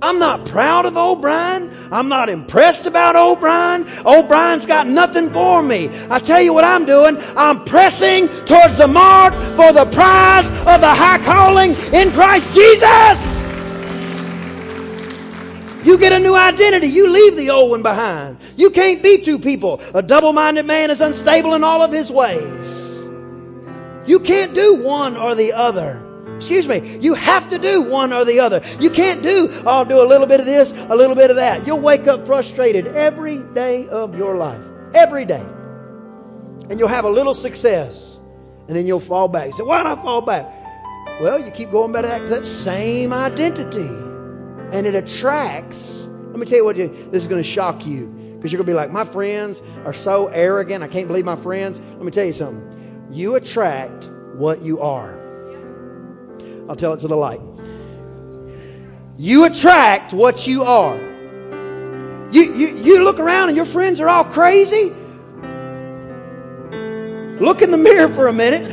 I'm 0.01 0.17
not 0.17 0.45
proud 0.45 0.85
of 0.85 0.97
O'Brien. 0.97 1.71
I'm 1.91 2.09
not 2.09 2.27
impressed 2.27 2.87
about 2.87 3.15
O'Brien. 3.15 3.87
O'Brien's 4.05 4.65
got 4.65 4.87
nothing 4.87 5.29
for 5.29 5.61
me. 5.61 5.89
I 6.09 6.17
tell 6.17 6.41
you 6.41 6.53
what 6.53 6.63
I'm 6.63 6.85
doing. 6.85 7.17
I'm 7.37 7.63
pressing 7.65 8.27
towards 8.45 8.77
the 8.77 8.87
mark 8.87 9.33
for 9.55 9.71
the 9.71 9.85
prize 9.93 10.49
of 10.49 10.81
the 10.81 10.93
high 10.93 11.19
calling 11.19 11.71
in 11.93 12.11
Christ 12.11 12.55
Jesus. 12.55 13.41
You 15.85 15.97
get 15.99 16.13
a 16.13 16.19
new 16.19 16.35
identity. 16.35 16.87
You 16.87 17.11
leave 17.11 17.35
the 17.35 17.51
old 17.51 17.71
one 17.71 17.83
behind. 17.83 18.37
You 18.55 18.71
can't 18.71 19.03
be 19.03 19.21
two 19.23 19.37
people. 19.37 19.81
A 19.93 20.01
double 20.01 20.33
minded 20.33 20.65
man 20.65 20.89
is 20.89 21.01
unstable 21.01 21.53
in 21.53 21.63
all 21.63 21.81
of 21.81 21.91
his 21.91 22.11
ways. 22.11 23.07
You 24.07 24.19
can't 24.19 24.53
do 24.55 24.81
one 24.83 25.15
or 25.15 25.35
the 25.35 25.53
other. 25.53 26.10
Excuse 26.41 26.67
me. 26.67 26.97
You 26.97 27.13
have 27.13 27.51
to 27.51 27.59
do 27.59 27.83
one 27.83 28.11
or 28.11 28.25
the 28.25 28.39
other. 28.39 28.61
You 28.79 28.89
can't 28.89 29.21
do, 29.21 29.61
I'll 29.67 29.85
do 29.85 30.01
a 30.01 30.07
little 30.07 30.25
bit 30.25 30.39
of 30.39 30.47
this, 30.47 30.71
a 30.71 30.95
little 30.95 31.15
bit 31.15 31.29
of 31.29 31.35
that. 31.35 31.67
You'll 31.67 31.81
wake 31.81 32.07
up 32.07 32.25
frustrated 32.25 32.87
every 32.87 33.37
day 33.53 33.87
of 33.89 34.17
your 34.17 34.35
life. 34.35 34.65
Every 34.95 35.23
day. 35.23 35.45
And 36.71 36.79
you'll 36.79 36.87
have 36.87 37.05
a 37.05 37.09
little 37.11 37.35
success. 37.35 38.17
And 38.67 38.75
then 38.75 38.87
you'll 38.87 38.99
fall 38.99 39.27
back. 39.27 39.49
You 39.49 39.53
say, 39.53 39.63
why 39.63 39.83
did 39.83 39.91
I 39.91 39.95
fall 40.01 40.21
back? 40.23 40.51
Well, 41.21 41.39
you 41.39 41.51
keep 41.51 41.69
going 41.69 41.91
back 41.91 42.23
to 42.23 42.29
that 42.31 42.47
same 42.47 43.13
identity. 43.13 43.87
And 44.75 44.87
it 44.87 44.95
attracts. 44.95 46.07
Let 46.07 46.39
me 46.39 46.47
tell 46.47 46.57
you 46.57 46.65
what 46.65 46.75
you, 46.75 46.87
this 46.87 47.21
is 47.21 47.27
going 47.27 47.43
to 47.43 47.47
shock 47.47 47.85
you. 47.85 48.07
Because 48.37 48.51
you're 48.51 48.57
going 48.57 48.65
to 48.65 48.71
be 48.71 48.75
like, 48.75 48.89
my 48.89 49.05
friends 49.05 49.61
are 49.85 49.93
so 49.93 50.25
arrogant. 50.29 50.83
I 50.83 50.87
can't 50.87 51.07
believe 51.07 51.23
my 51.23 51.35
friends. 51.35 51.79
Let 51.79 52.03
me 52.03 52.09
tell 52.09 52.25
you 52.25 52.33
something. 52.33 53.07
You 53.11 53.35
attract 53.35 54.05
what 54.33 54.63
you 54.63 54.81
are. 54.81 55.21
I'll 56.71 56.77
tell 56.77 56.93
it 56.93 57.01
to 57.01 57.09
the 57.09 57.17
light. 57.17 57.41
You 59.17 59.43
attract 59.43 60.13
what 60.13 60.47
you 60.47 60.63
are. 60.63 60.95
You, 62.31 62.53
you, 62.55 62.67
you 62.77 63.03
look 63.03 63.19
around 63.19 63.49
and 63.49 63.57
your 63.57 63.65
friends 63.65 63.99
are 63.99 64.07
all 64.07 64.23
crazy. 64.23 64.93
Look 67.43 67.61
in 67.61 67.71
the 67.71 67.77
mirror 67.77 68.07
for 68.13 68.29
a 68.29 68.33
minute 68.33 68.63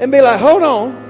and 0.00 0.12
be 0.12 0.20
like, 0.20 0.38
hold 0.38 0.62
on. 0.62 1.00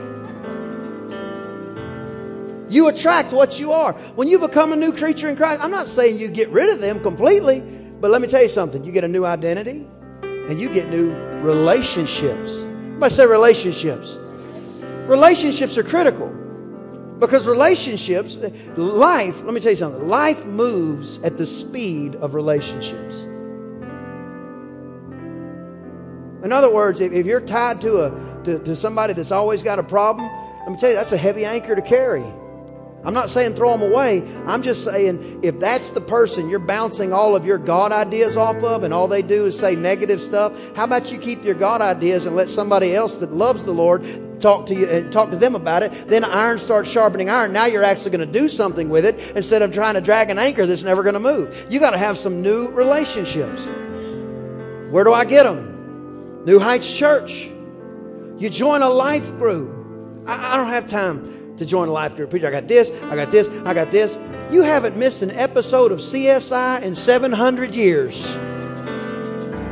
You 2.71 2.89
attract 2.89 3.35
what 3.35 3.61
you 3.61 3.73
are. 3.73 3.93
When 3.93 4.27
you 4.27 4.39
become 4.39 4.73
a 4.73 4.77
new 4.77 4.95
creature 4.95 5.29
in 5.29 5.37
Christ, 5.37 5.63
I'm 5.63 5.71
not 5.71 5.87
saying 5.87 6.19
you 6.19 6.29
get 6.29 6.49
rid 6.49 6.73
of 6.73 6.81
them 6.81 6.99
completely, 7.01 7.61
But 7.61 8.11
let 8.11 8.23
me 8.23 8.27
tell 8.27 8.41
you 8.41 8.49
something 8.49 8.85
you 8.85 8.93
get 8.93 9.05
a 9.05 9.09
new 9.09 9.27
identity 9.27 9.87
and 10.23 10.59
you 10.59 10.73
get 10.73 10.89
new 10.89 11.13
relationships. 11.43 12.59
I 13.03 13.09
say 13.09 13.27
relationships. 13.27 14.17
Relationships 15.11 15.77
are 15.77 15.83
critical 15.83 16.29
because 17.19 17.45
relationships, 17.45 18.37
life, 18.77 19.43
let 19.43 19.53
me 19.53 19.61
tell 19.61 19.73
you 19.73 19.77
something, 19.77 20.07
life 20.07 20.47
moves 20.47 21.21
at 21.25 21.37
the 21.37 21.45
speed 21.45 22.15
of 22.15 22.37
relationships. 22.37 23.17
In 26.45 26.53
other 26.53 26.73
words, 26.73 27.01
if, 27.01 27.27
you're 27.27 27.41
tied 27.41 27.81
to, 27.81 28.05
a, 28.05 28.43
to, 28.45 28.61
to 28.61 28.77
somebody 28.77 29.13
that's 29.13 29.33
always 29.33 29.65
got 29.65 29.81
a 29.81 29.83
problem, 29.83 30.31
let 30.61 30.71
me 30.71 30.77
tell 30.79 30.91
you, 30.91 30.95
that's 30.95 31.11
a 31.11 31.17
heavy 31.17 31.45
anchor 31.45 31.75
to 31.75 31.83
carry. 31.83 32.25
I'm 33.03 33.15
not 33.15 33.31
saying 33.31 33.55
throw 33.55 33.77
them 33.77 33.91
away. 33.91 34.23
I'm 34.47 34.63
just 34.63 34.85
saying 34.85 35.41
if 35.43 35.59
that's 35.59 35.93
the 35.93 36.03
person 36.03 36.51
you're 36.51 36.59
bouncing 36.59 37.13
all 37.13 37.35
of 37.35 37.47
your 37.47 37.57
God 37.57 37.93
ideas 37.93 38.37
off 38.37 38.57
of 38.57 38.85
and 38.85 38.93
all 38.93 39.09
they 39.09 39.23
do 39.23 39.47
is 39.47 39.59
say 39.59 39.75
negative 39.75 40.21
stuff, 40.21 40.53
how 40.77 40.85
about 40.85 41.11
you 41.11 41.19
keep 41.19 41.43
your 41.43 41.55
God 41.55 41.81
ideas 41.81 42.27
and 42.27 42.37
let 42.37 42.51
somebody 42.51 42.95
else 42.95 43.17
that 43.19 43.33
loves 43.33 43.65
the 43.65 43.73
Lord 43.73 44.41
talk 44.41 44.67
to 44.67 44.75
you 44.75 44.87
and 44.87 45.09
uh, 45.09 45.11
talk 45.11 45.31
to 45.31 45.37
them 45.37 45.55
about 45.55 45.83
it? 45.83 46.09
Then 46.09 46.25
iron 46.25 46.59
starts 46.59 46.91
sharpening 46.91 47.31
iron. 47.31 47.55
Now 47.55 47.65
you're 47.67 47.85
actually 47.85 48.11
going 48.11 48.31
to 48.31 48.39
do 48.39 48.51
something 48.51 48.91
with 48.91 49.07
it 49.07 49.35
instead 49.35 49.63
of 49.63 49.73
trying 49.73 49.95
to 49.95 50.03
drag 50.03 50.29
an 50.29 50.39
anchor 50.39 50.67
that's 50.67 50.83
never 50.83 51.03
going 51.03 51.15
to 51.15 51.21
move. 51.21 51.67
You 51.71 51.81
got 51.81 51.93
to 51.93 51.99
have 51.99 52.19
some 52.19 52.43
new 52.43 52.69
relationships. 52.69 53.65
Where 54.91 55.05
do 55.05 55.13
I 55.15 55.25
get 55.25 55.45
them? 55.45 56.45
New 56.45 56.59
Heights 56.59 56.93
Church. 56.93 57.51
You 58.37 58.51
join 58.51 58.83
a 58.83 58.91
life 58.91 59.29
group. 59.39 60.27
I, 60.27 60.55
I 60.55 60.57
don't 60.59 60.69
have 60.69 60.87
time 60.87 61.40
to 61.61 61.67
join 61.67 61.89
a 61.89 61.93
life 61.93 62.17
group. 62.17 62.31
Preacher, 62.31 62.49
I 62.49 62.51
got 62.51 62.67
this, 62.67 62.91
I 63.05 63.15
got 63.15 63.31
this, 63.31 63.49
I 63.67 63.75
got 63.75 63.91
this. 63.91 64.19
You 64.51 64.63
haven't 64.63 64.97
missed 64.97 65.21
an 65.23 65.31
episode 65.31 65.93
of 65.93 65.99
CSI 65.99 66.83
in 66.83 66.95
700 66.95 67.75
years. 67.75 68.25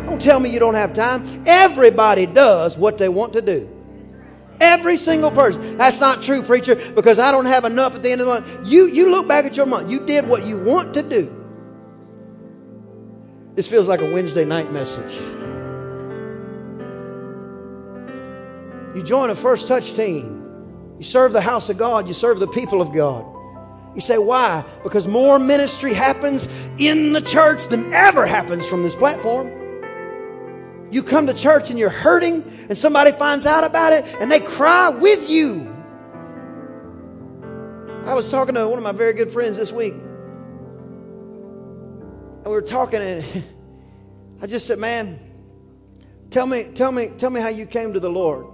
Don't 0.05 0.21
tell 0.21 0.39
me 0.39 0.51
you 0.51 0.61
don't 0.61 0.75
have 0.75 0.93
time. 0.93 1.45
Everybody 1.47 2.27
does 2.27 2.77
what 2.77 2.99
they 2.99 3.09
want 3.09 3.33
to 3.33 3.43
do. 3.43 3.69
Every 4.61 4.99
single 4.99 5.31
person. 5.31 5.79
That's 5.79 5.99
not 5.99 6.23
true, 6.23 6.43
preacher, 6.43 6.75
because 6.75 7.19
I 7.19 7.33
don't 7.33 7.47
have 7.47 7.65
enough 7.65 7.95
at 7.95 8.03
the 8.03 8.13
end 8.13 8.21
of 8.21 8.27
the 8.27 8.41
month. 8.41 8.69
You, 8.69 8.87
you 8.89 9.11
look 9.11 9.27
back 9.27 9.47
at 9.47 9.57
your 9.57 9.67
month. 9.67 9.91
You 9.91 10.05
did 10.05 10.29
what 10.29 10.45
you 10.45 10.59
want 10.59 10.93
to 10.95 11.03
do. 11.03 11.35
This 13.55 13.67
feels 13.67 13.89
like 13.89 14.03
a 14.03 14.13
Wednesday 14.13 14.45
night 14.45 14.71
message. 14.73 15.13
You 18.95 19.03
join 19.03 19.31
a 19.31 19.35
first 19.35 19.69
touch 19.69 19.95
team. 19.95 20.38
You 20.99 21.05
serve 21.05 21.33
the 21.33 21.41
house 21.41 21.71
of 21.71 21.79
God, 21.79 22.09
you 22.09 22.15
serve 22.15 22.41
the 22.41 22.49
people 22.49 22.83
of 22.83 22.93
God. 22.93 23.25
You 23.95 24.01
say, 24.01 24.19
why? 24.19 24.65
Because 24.83 25.09
more 25.09 25.39
ministry 25.39 25.95
happens 25.95 26.49
in 26.79 27.13
the 27.13 27.21
church 27.21 27.69
than 27.69 27.93
ever 27.93 28.27
happens 28.27 28.67
from 28.67 28.83
this 28.83 28.95
platform. 28.95 29.51
You 30.91 31.03
come 31.03 31.27
to 31.27 31.35
church 31.35 31.71
and 31.71 31.79
you're 31.79 31.91
hurting, 31.91 32.43
and 32.69 32.77
somebody 32.77 33.13
finds 33.13 33.47
out 33.47 33.65
about 33.65 33.93
it 33.93 34.05
and 34.21 34.31
they 34.31 34.41
cry 34.41 34.89
with 34.89 35.31
you. 35.31 35.75
I 38.05 38.15
was 38.15 38.31
talking 38.31 38.55
to 38.55 38.69
one 38.69 38.79
of 38.79 38.85
my 38.85 38.93
very 38.93 39.13
good 39.13 39.31
friends 39.31 39.57
this 39.57 39.71
week. 39.71 39.93
And 39.93 40.07
we 42.47 42.53
were 42.53 42.63
talking, 42.63 43.03
and 43.03 43.45
I 44.43 44.47
just 44.47 44.67
said, 44.67 44.79
Man, 44.79 45.19
tell 46.31 46.47
me, 46.47 46.65
tell 46.73 46.91
me, 46.91 47.11
tell 47.19 47.31
me 47.31 47.41
how 47.41 47.49
you 47.49 47.67
came 47.67 47.93
to 47.93 48.01
the 48.01 48.09
Lord. 48.09 48.47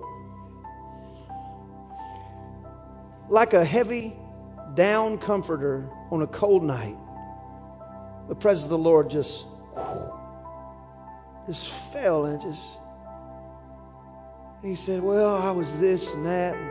Like 3.29 3.53
a 3.53 3.65
heavy 3.65 4.15
down 4.75 5.19
comforter 5.19 5.89
on 6.11 6.23
a 6.23 6.27
cold 6.27 6.63
night. 6.63 6.97
The 8.29 8.35
presence 8.35 8.65
of 8.65 8.71
the 8.71 8.79
Lord 8.79 9.11
just, 9.11 9.45
just 11.47 11.69
fell 11.93 12.27
and 12.27 12.41
just. 12.41 12.65
he 14.63 14.75
said, 14.75 15.03
Well, 15.03 15.37
I 15.37 15.51
was 15.51 15.79
this 15.79 16.15
and 16.15 16.27
that. 16.27 16.55
And 16.55 16.71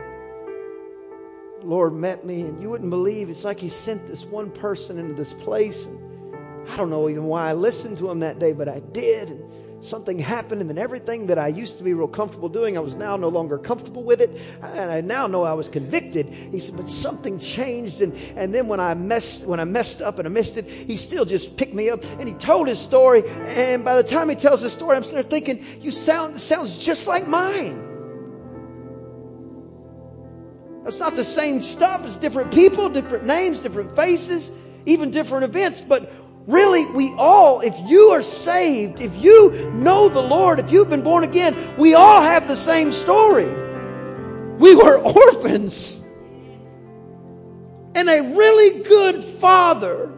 the 1.62 1.66
Lord 1.66 1.92
met 1.92 2.24
me, 2.24 2.42
and 2.42 2.60
you 2.60 2.70
wouldn't 2.70 2.90
believe 2.90 3.30
it's 3.30 3.44
like 3.44 3.60
He 3.60 3.68
sent 3.68 4.06
this 4.06 4.24
one 4.24 4.50
person 4.50 4.98
into 4.98 5.14
this 5.14 5.32
place. 5.32 5.86
And 5.86 6.68
I 6.68 6.76
don't 6.76 6.90
know 6.90 7.08
even 7.08 7.24
why 7.24 7.50
I 7.50 7.52
listened 7.52 7.98
to 7.98 8.10
Him 8.10 8.20
that 8.20 8.38
day, 8.38 8.52
but 8.52 8.68
I 8.68 8.80
did. 8.80 9.30
And 9.30 9.42
something 9.84 10.18
happened, 10.18 10.60
and 10.60 10.70
then 10.70 10.78
everything 10.78 11.26
that 11.26 11.38
I 11.38 11.48
used 11.48 11.78
to 11.78 11.84
be 11.84 11.94
real 11.94 12.08
comfortable 12.08 12.48
doing, 12.48 12.76
I 12.76 12.80
was 12.80 12.96
now 12.96 13.16
no 13.16 13.28
longer 13.28 13.58
comfortable 13.58 14.02
with 14.02 14.20
it. 14.20 14.30
And 14.62 14.90
I 14.90 15.00
now 15.00 15.26
know 15.26 15.42
I 15.42 15.52
was 15.52 15.68
convicted. 15.68 16.26
He 16.26 16.58
said, 16.58 16.76
but 16.76 16.88
something 16.88 17.38
changed. 17.38 18.00
And, 18.00 18.14
and 18.36 18.54
then 18.54 18.68
when 18.68 18.80
I 18.80 18.94
messed, 18.94 19.44
when 19.46 19.60
I 19.60 19.64
messed 19.64 20.00
up 20.00 20.18
and 20.18 20.26
I 20.26 20.30
missed 20.30 20.56
it, 20.56 20.66
he 20.66 20.96
still 20.96 21.24
just 21.24 21.56
picked 21.56 21.74
me 21.74 21.90
up 21.90 22.02
and 22.18 22.28
he 22.28 22.34
told 22.34 22.68
his 22.68 22.78
story. 22.78 23.22
And 23.28 23.84
by 23.84 23.96
the 23.96 24.02
time 24.02 24.28
he 24.28 24.36
tells 24.36 24.62
his 24.62 24.72
story, 24.72 24.96
I'm 24.96 25.04
sitting 25.04 25.20
there 25.20 25.30
thinking, 25.30 25.64
you 25.80 25.90
sound, 25.90 26.40
sounds 26.40 26.84
just 26.84 27.06
like 27.06 27.28
mine. 27.28 27.92
It's 30.86 31.00
not 31.00 31.16
the 31.16 31.24
same 31.24 31.62
stuff. 31.62 32.04
It's 32.04 32.18
different 32.18 32.52
people, 32.52 32.88
different 32.90 33.24
names, 33.24 33.60
different 33.60 33.96
faces, 33.96 34.52
even 34.84 35.10
different 35.10 35.44
events. 35.44 35.80
But 35.80 36.10
Really, 36.46 36.84
we 36.94 37.14
all, 37.16 37.60
if 37.60 37.74
you 37.86 38.10
are 38.10 38.22
saved, 38.22 39.00
if 39.00 39.16
you 39.22 39.70
know 39.72 40.10
the 40.10 40.20
Lord, 40.20 40.58
if 40.58 40.70
you've 40.70 40.90
been 40.90 41.02
born 41.02 41.24
again, 41.24 41.56
we 41.78 41.94
all 41.94 42.20
have 42.20 42.46
the 42.46 42.56
same 42.56 42.92
story. 42.92 43.48
We 44.58 44.74
were 44.74 44.98
orphans. 44.98 46.04
And 47.94 48.08
a 48.08 48.34
really 48.36 48.82
good 48.82 49.24
father 49.24 50.10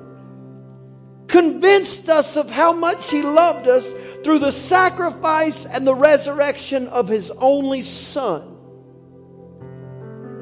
convinced 1.29 2.09
us 2.09 2.37
of 2.37 2.51
how 2.51 2.73
much 2.73 3.11
he 3.11 3.23
loved 3.23 3.69
us 3.69 3.93
through 4.25 4.41
the 4.41 4.51
sacrifice 4.51 5.67
and 5.67 5.87
the 5.87 5.95
resurrection 5.95 6.89
of 6.89 7.09
his 7.09 7.31
only 7.31 7.83
son. 7.83 8.55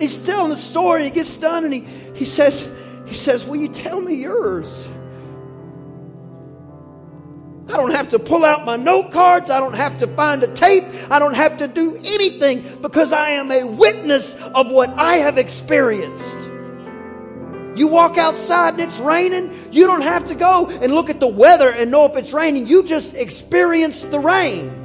He's 0.00 0.26
telling 0.26 0.50
the 0.50 0.56
story, 0.56 1.04
he 1.04 1.10
gets 1.10 1.36
done 1.36 1.64
and 1.64 1.74
he, 1.74 1.80
he 2.14 2.24
says, 2.24 2.70
he 3.06 3.14
says, 3.14 3.44
Will 3.44 3.56
you 3.56 3.68
tell 3.68 4.00
me 4.00 4.14
yours? 4.14 4.88
I 7.68 7.76
don't 7.76 7.92
have 7.92 8.10
to 8.10 8.18
pull 8.18 8.44
out 8.44 8.66
my 8.66 8.76
note 8.76 9.10
cards. 9.10 9.50
I 9.50 9.58
don't 9.58 9.74
have 9.74 9.98
to 10.00 10.06
find 10.08 10.42
a 10.42 10.54
tape. 10.54 10.84
I 11.10 11.18
don't 11.18 11.34
have 11.34 11.58
to 11.58 11.68
do 11.68 11.96
anything 11.96 12.82
because 12.82 13.10
I 13.10 13.30
am 13.30 13.50
a 13.50 13.64
witness 13.64 14.34
of 14.36 14.70
what 14.70 14.90
I 14.90 15.14
have 15.16 15.38
experienced. 15.38 16.38
You 17.74 17.88
walk 17.88 18.18
outside 18.18 18.74
and 18.74 18.80
it's 18.80 18.98
raining. 18.98 19.72
You 19.72 19.86
don't 19.86 20.02
have 20.02 20.28
to 20.28 20.34
go 20.34 20.68
and 20.68 20.94
look 20.94 21.10
at 21.10 21.20
the 21.20 21.26
weather 21.26 21.70
and 21.70 21.90
know 21.90 22.04
if 22.04 22.16
it's 22.16 22.32
raining. 22.32 22.66
You 22.66 22.84
just 22.84 23.16
experience 23.16 24.04
the 24.04 24.20
rain. 24.20 24.82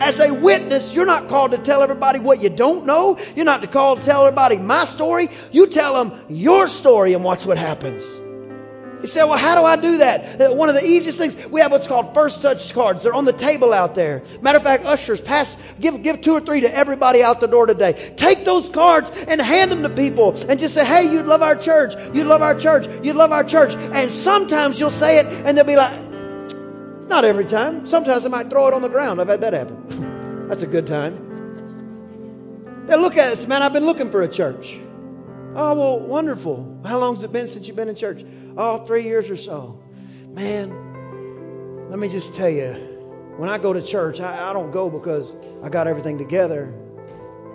As 0.00 0.20
a 0.20 0.32
witness, 0.32 0.94
you're 0.94 1.06
not 1.06 1.28
called 1.28 1.50
to 1.52 1.58
tell 1.58 1.82
everybody 1.82 2.20
what 2.20 2.40
you 2.40 2.50
don't 2.50 2.86
know. 2.86 3.18
You're 3.34 3.46
not 3.46 3.68
called 3.72 4.00
to 4.00 4.04
tell 4.04 4.26
everybody 4.26 4.58
my 4.58 4.84
story. 4.84 5.28
You 5.50 5.66
tell 5.66 6.04
them 6.04 6.24
your 6.28 6.68
story 6.68 7.14
and 7.14 7.24
watch 7.24 7.46
what 7.46 7.58
happens. 7.58 8.04
You 9.00 9.06
say, 9.06 9.22
well, 9.22 9.38
how 9.38 9.54
do 9.54 9.64
I 9.64 9.76
do 9.76 9.98
that? 9.98 10.40
Uh, 10.40 10.54
one 10.54 10.68
of 10.68 10.74
the 10.74 10.82
easiest 10.82 11.18
things, 11.18 11.46
we 11.46 11.60
have 11.60 11.70
what's 11.70 11.86
called 11.86 12.14
first 12.14 12.42
touch 12.42 12.72
cards. 12.74 13.04
They're 13.04 13.14
on 13.14 13.24
the 13.24 13.32
table 13.32 13.72
out 13.72 13.94
there. 13.94 14.24
Matter 14.42 14.58
of 14.58 14.64
fact, 14.64 14.84
ushers, 14.84 15.20
pass, 15.20 15.56
give, 15.78 16.02
give 16.02 16.20
two 16.20 16.32
or 16.32 16.40
three 16.40 16.60
to 16.62 16.74
everybody 16.74 17.22
out 17.22 17.40
the 17.40 17.46
door 17.46 17.66
today. 17.66 17.92
Take 18.16 18.44
those 18.44 18.68
cards 18.68 19.12
and 19.28 19.40
hand 19.40 19.70
them 19.70 19.82
to 19.82 19.90
people 19.90 20.34
and 20.48 20.58
just 20.58 20.74
say, 20.74 20.84
hey, 20.84 21.10
you'd 21.10 21.26
love 21.26 21.42
our 21.42 21.54
church. 21.54 21.94
You'd 22.12 22.26
love 22.26 22.42
our 22.42 22.58
church. 22.58 22.88
You'd 23.04 23.14
love 23.16 23.30
our 23.30 23.44
church. 23.44 23.74
And 23.74 24.10
sometimes 24.10 24.80
you'll 24.80 24.90
say 24.90 25.20
it 25.20 25.26
and 25.46 25.56
they'll 25.56 25.64
be 25.64 25.76
like, 25.76 25.96
not 27.08 27.24
every 27.24 27.44
time. 27.44 27.86
Sometimes 27.86 28.24
they 28.24 28.30
might 28.30 28.50
throw 28.50 28.66
it 28.66 28.74
on 28.74 28.82
the 28.82 28.88
ground. 28.88 29.20
I've 29.20 29.28
had 29.28 29.42
that 29.42 29.52
happen. 29.52 30.46
That's 30.48 30.62
a 30.62 30.66
good 30.66 30.86
time. 30.88 31.26
They 32.86 32.96
look 32.96 33.16
at 33.16 33.32
us, 33.32 33.46
man, 33.46 33.62
I've 33.62 33.72
been 33.72 33.84
looking 33.84 34.10
for 34.10 34.22
a 34.22 34.28
church. 34.28 34.78
Oh, 35.54 35.74
well, 35.74 36.00
wonderful. 36.00 36.80
How 36.86 36.98
long 36.98 37.16
has 37.16 37.24
it 37.24 37.32
been 37.32 37.48
since 37.48 37.66
you've 37.66 37.76
been 37.76 37.88
in 37.88 37.94
church? 37.94 38.24
Oh, 38.58 38.84
three 38.84 39.04
years 39.04 39.30
or 39.30 39.36
so. 39.36 39.80
Man, 40.26 41.88
let 41.88 41.98
me 41.98 42.08
just 42.08 42.34
tell 42.34 42.50
you, 42.50 42.72
when 43.38 43.48
I 43.48 43.56
go 43.56 43.72
to 43.72 43.80
church, 43.80 44.20
I, 44.20 44.50
I 44.50 44.52
don't 44.52 44.72
go 44.72 44.90
because 44.90 45.34
I 45.62 45.68
got 45.70 45.86
everything 45.86 46.18
together. 46.18 46.74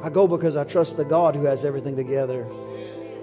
I 0.02 0.10
go 0.10 0.28
because 0.28 0.56
I 0.56 0.63
trust 0.63 0.98
the 0.98 1.06
God 1.06 1.36
who 1.36 1.44
has 1.46 1.66
everything 1.66 1.96
together. 1.96 2.48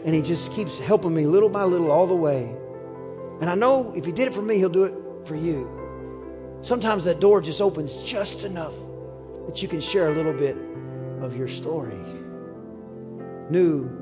And 0.04 0.14
He 0.14 0.22
just 0.22 0.52
keeps 0.52 0.78
helping 0.78 1.14
me 1.14 1.26
little 1.26 1.48
by 1.48 1.64
little 1.64 1.90
all 1.90 2.06
the 2.06 2.14
way. 2.14 2.54
And 3.40 3.50
I 3.50 3.54
know 3.54 3.92
if 3.96 4.04
He 4.04 4.12
did 4.12 4.28
it 4.28 4.34
for 4.34 4.42
me, 4.42 4.58
He'll 4.58 4.68
do 4.68 4.84
it 4.84 4.94
for 5.26 5.34
you. 5.34 5.78
Sometimes 6.60 7.04
that 7.04 7.20
door 7.20 7.40
just 7.40 7.62
opens 7.62 7.96
just 8.02 8.44
enough 8.44 8.74
that 9.46 9.62
you 9.62 9.68
can 9.68 9.80
share 9.80 10.08
a 10.08 10.12
little 10.12 10.34
bit 10.34 10.56
of 11.22 11.36
your 11.36 11.48
story. 11.48 11.98
New 13.48 13.99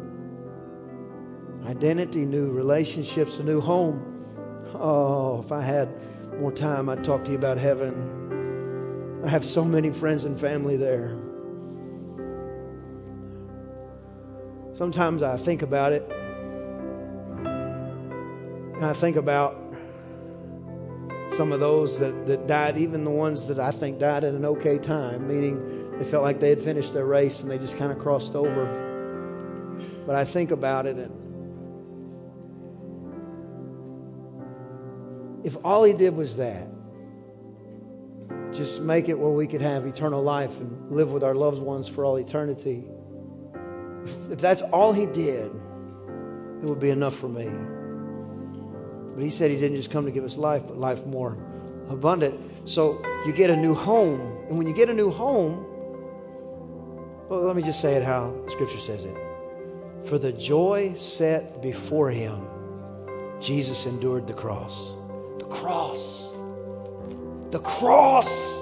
identity, 1.66 2.24
new 2.24 2.50
relationships, 2.50 3.38
a 3.38 3.42
new 3.42 3.60
home. 3.60 4.24
Oh, 4.74 5.42
if 5.44 5.52
I 5.52 5.62
had 5.62 5.88
more 6.38 6.52
time, 6.52 6.88
I'd 6.88 7.02
talk 7.04 7.24
to 7.24 7.32
you 7.32 7.38
about 7.38 7.58
heaven. 7.58 9.20
I 9.24 9.28
have 9.28 9.44
so 9.44 9.64
many 9.64 9.90
friends 9.90 10.24
and 10.24 10.38
family 10.38 10.76
there. 10.76 11.16
Sometimes 14.74 15.22
I 15.22 15.36
think 15.36 15.62
about 15.62 15.92
it, 15.92 16.08
and 17.44 18.84
I 18.84 18.92
think 18.92 19.16
about 19.16 19.56
some 21.32 21.52
of 21.52 21.60
those 21.60 21.98
that, 21.98 22.26
that 22.26 22.46
died, 22.46 22.78
even 22.78 23.04
the 23.04 23.10
ones 23.10 23.48
that 23.48 23.58
I 23.58 23.72
think 23.72 23.98
died 23.98 24.24
at 24.24 24.34
an 24.34 24.44
okay 24.44 24.78
time, 24.78 25.26
meaning 25.26 25.98
they 25.98 26.04
felt 26.04 26.22
like 26.22 26.38
they 26.38 26.50
had 26.50 26.60
finished 26.60 26.94
their 26.94 27.04
race 27.04 27.42
and 27.42 27.50
they 27.50 27.58
just 27.58 27.76
kind 27.76 27.90
of 27.90 27.98
crossed 27.98 28.36
over. 28.36 29.76
But 30.06 30.14
I 30.14 30.24
think 30.24 30.52
about 30.52 30.86
it 30.86 30.96
and 30.96 31.27
if 35.48 35.56
all 35.64 35.82
he 35.82 35.94
did 35.94 36.14
was 36.14 36.36
that, 36.36 36.68
just 38.52 38.82
make 38.82 39.08
it 39.08 39.18
where 39.18 39.30
we 39.30 39.46
could 39.46 39.62
have 39.62 39.86
eternal 39.86 40.22
life 40.22 40.60
and 40.60 40.90
live 40.90 41.10
with 41.10 41.24
our 41.24 41.34
loved 41.34 41.62
ones 41.62 41.88
for 41.88 42.04
all 42.04 42.16
eternity. 42.16 42.84
If 44.30 44.42
that's 44.42 44.60
all 44.60 44.92
he 44.92 45.06
did, 45.06 45.50
it 46.60 46.66
would 46.66 46.80
be 46.80 46.90
enough 46.90 47.16
for 47.16 47.30
me. 47.30 47.48
But 49.14 49.22
he 49.22 49.30
said 49.30 49.50
he 49.50 49.56
didn't 49.56 49.78
just 49.78 49.90
come 49.90 50.04
to 50.04 50.10
give 50.10 50.22
us 50.22 50.36
life, 50.36 50.64
but 50.68 50.76
life 50.76 51.06
more 51.06 51.38
abundant. 51.88 52.68
So 52.68 53.00
you 53.24 53.32
get 53.32 53.48
a 53.48 53.56
new 53.56 53.72
home. 53.74 54.20
And 54.50 54.58
when 54.58 54.66
you 54.66 54.74
get 54.74 54.90
a 54.90 54.94
new 54.94 55.10
home, 55.10 55.64
well, 57.30 57.40
let 57.40 57.56
me 57.56 57.62
just 57.62 57.80
say 57.80 57.94
it 57.94 58.02
how 58.02 58.34
Scripture 58.48 58.80
says 58.80 59.06
it. 59.06 59.16
For 60.04 60.18
the 60.18 60.30
joy 60.30 60.92
set 60.92 61.62
before 61.62 62.10
him, 62.10 62.46
Jesus 63.40 63.86
endured 63.86 64.26
the 64.26 64.34
cross. 64.34 64.97
Cross. 65.50 66.28
The 67.50 67.60
cross 67.60 68.58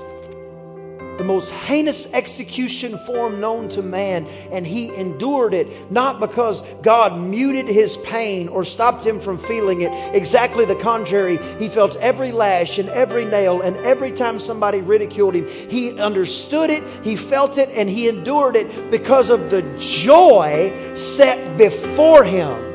the 1.19 1.25
most 1.25 1.51
heinous 1.51 2.13
execution 2.13 2.99
form 2.99 3.41
known 3.41 3.69
to 3.71 3.83
man, 3.83 4.27
and 4.53 4.67
he 4.67 4.95
endured 4.95 5.55
it, 5.55 5.91
not 5.91 6.21
because 6.21 6.63
God 6.83 7.19
muted 7.19 7.69
his 7.69 7.97
pain 7.99 8.49
or 8.49 8.65
stopped 8.65 9.05
him 9.07 9.21
from 9.21 9.39
feeling 9.39 9.81
it. 9.81 9.91
Exactly 10.15 10.67
the 10.67 10.77
contrary. 10.77 11.39
He 11.59 11.69
felt 11.69 11.97
every 11.97 12.33
lash 12.33 12.79
and 12.79 12.91
every 12.91 13.25
nail, 13.25 13.63
and 13.63 13.77
every 13.79 14.13
time 14.13 14.39
somebody 14.39 14.81
ridiculed 14.81 15.35
him, 15.35 15.49
he 15.49 15.99
understood 15.99 16.69
it, 16.69 16.85
he 17.03 17.17
felt 17.17 17.57
it, 17.57 17.71
and 17.71 17.89
he 17.89 18.09
endured 18.09 18.57
it 18.57 18.91
because 18.91 19.31
of 19.31 19.51
the 19.51 19.63
joy 19.79 20.71
set 20.95 21.57
before 21.57 22.25
him. 22.25 22.66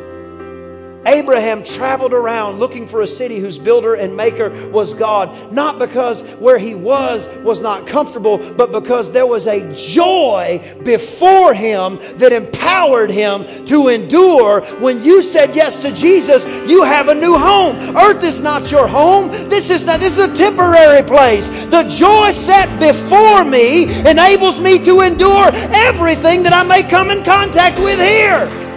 Abraham 1.06 1.64
traveled 1.64 2.14
around 2.14 2.60
looking 2.60 2.88
for 2.88 3.02
a 3.02 3.08
city 3.08 3.40
whose 3.40 3.58
builder 3.58 3.96
and 3.96 4.16
maker 4.16 4.50
was 4.70 4.94
God, 4.94 5.52
not 5.52 5.80
because 5.80 6.22
where 6.40 6.58
he 6.58 6.76
was 6.76 7.28
was 7.40 7.62
not 7.62 7.88
comfortable, 7.88 8.38
but 8.54 8.72
because 8.72 9.12
there 9.12 9.26
was 9.26 9.48
a 9.48 9.74
joy 9.74 10.76
before 10.84 11.54
him 11.54 11.98
that 12.18 12.32
empowered 12.32 13.10
him 13.10 13.66
to 13.66 13.88
endure. 13.88 14.62
When 14.80 15.04
you 15.04 15.24
said 15.24 15.56
yes 15.56 15.82
to 15.82 15.92
Jesus, 15.92 16.46
you 16.70 16.84
have 16.84 17.08
a 17.08 17.16
new 17.16 17.38
home. 17.38 17.76
Earth 17.98 18.24
is 18.24 18.42
not 18.42 18.72
your 18.72 18.88
home. 18.88 19.30
This 19.50 19.70
is 19.70 19.86
not, 19.86 20.00
this 20.00 20.18
is 20.18 20.30
a 20.30 20.36
temporary 20.36 21.04
place. 21.04 21.50
The 21.50 21.84
joy 21.84 22.32
set 22.32 22.80
before 22.80 23.44
me 23.44 23.84
enables 24.08 24.60
me 24.60 24.84
to 24.86 25.02
endure 25.02 25.50
everything 25.74 26.44
that 26.44 26.54
I 26.54 26.64
may 26.64 26.84
come 26.84 27.10
in 27.10 27.24
contact 27.24 27.80
with 27.80 28.00
here. 28.00 28.71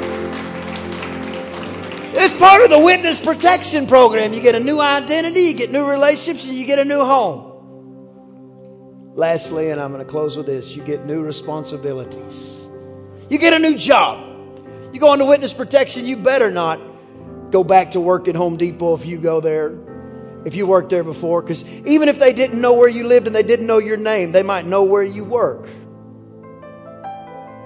It's 2.17 2.39
part 2.39 2.63
of 2.63 2.71
the 2.71 2.79
witness 2.79 3.19
protection 3.21 3.87
program. 3.87 4.33
You 4.33 4.41
get 4.41 4.55
a 4.55 4.61
new 4.61 4.81
identity, 4.81 5.41
you 5.41 5.55
get 5.55 5.73
new 5.73 5.85
relationships, 5.85 6.45
and 6.45 6.57
you 6.57 6.65
get 6.65 6.79
a 6.79 6.85
new 6.85 7.05
home. 7.05 7.51
Lastly, 9.15 9.71
and 9.71 9.81
I'm 9.81 9.93
going 9.93 10.05
to 10.05 10.11
close 10.11 10.37
with 10.37 10.47
this 10.47 10.77
you 10.77 10.83
get 10.83 11.07
new 11.07 11.23
responsibilities. 11.23 12.69
You 13.29 13.39
get 13.39 13.53
a 13.53 13.59
new 13.59 13.77
job. 13.77 14.31
You 14.93 15.01
go 15.01 15.13
into 15.13 15.25
witness 15.25 15.53
protection, 15.53 16.07
you 16.07 16.17
better 16.17 16.51
not 16.51 16.81
go 17.51 17.65
back 17.65 17.93
to 17.93 18.01
work 18.01 18.29
at 18.29 18.37
Home 18.37 18.57
Depot 18.57 18.95
if 18.95 19.07
you 19.07 19.19
go 19.19 19.41
there, 19.41 19.77
if 20.45 20.55
you 20.55 20.67
worked 20.67 20.91
there 20.91 21.05
before, 21.05 21.43
because 21.43 21.65
even 21.87 22.09
if 22.09 22.19
they 22.19 22.33
didn't 22.33 22.61
know 22.61 22.75
where 22.75 22.89
you 22.89 23.07
lived 23.07 23.27
and 23.27 23.35
they 23.35 23.43
didn't 23.43 23.67
know 23.67 23.79
your 23.79 23.97
name, 23.97 24.33
they 24.33 24.43
might 24.43 24.67
know 24.67 24.85
where 24.85 25.03
you 25.03 25.25
work. 25.25 25.69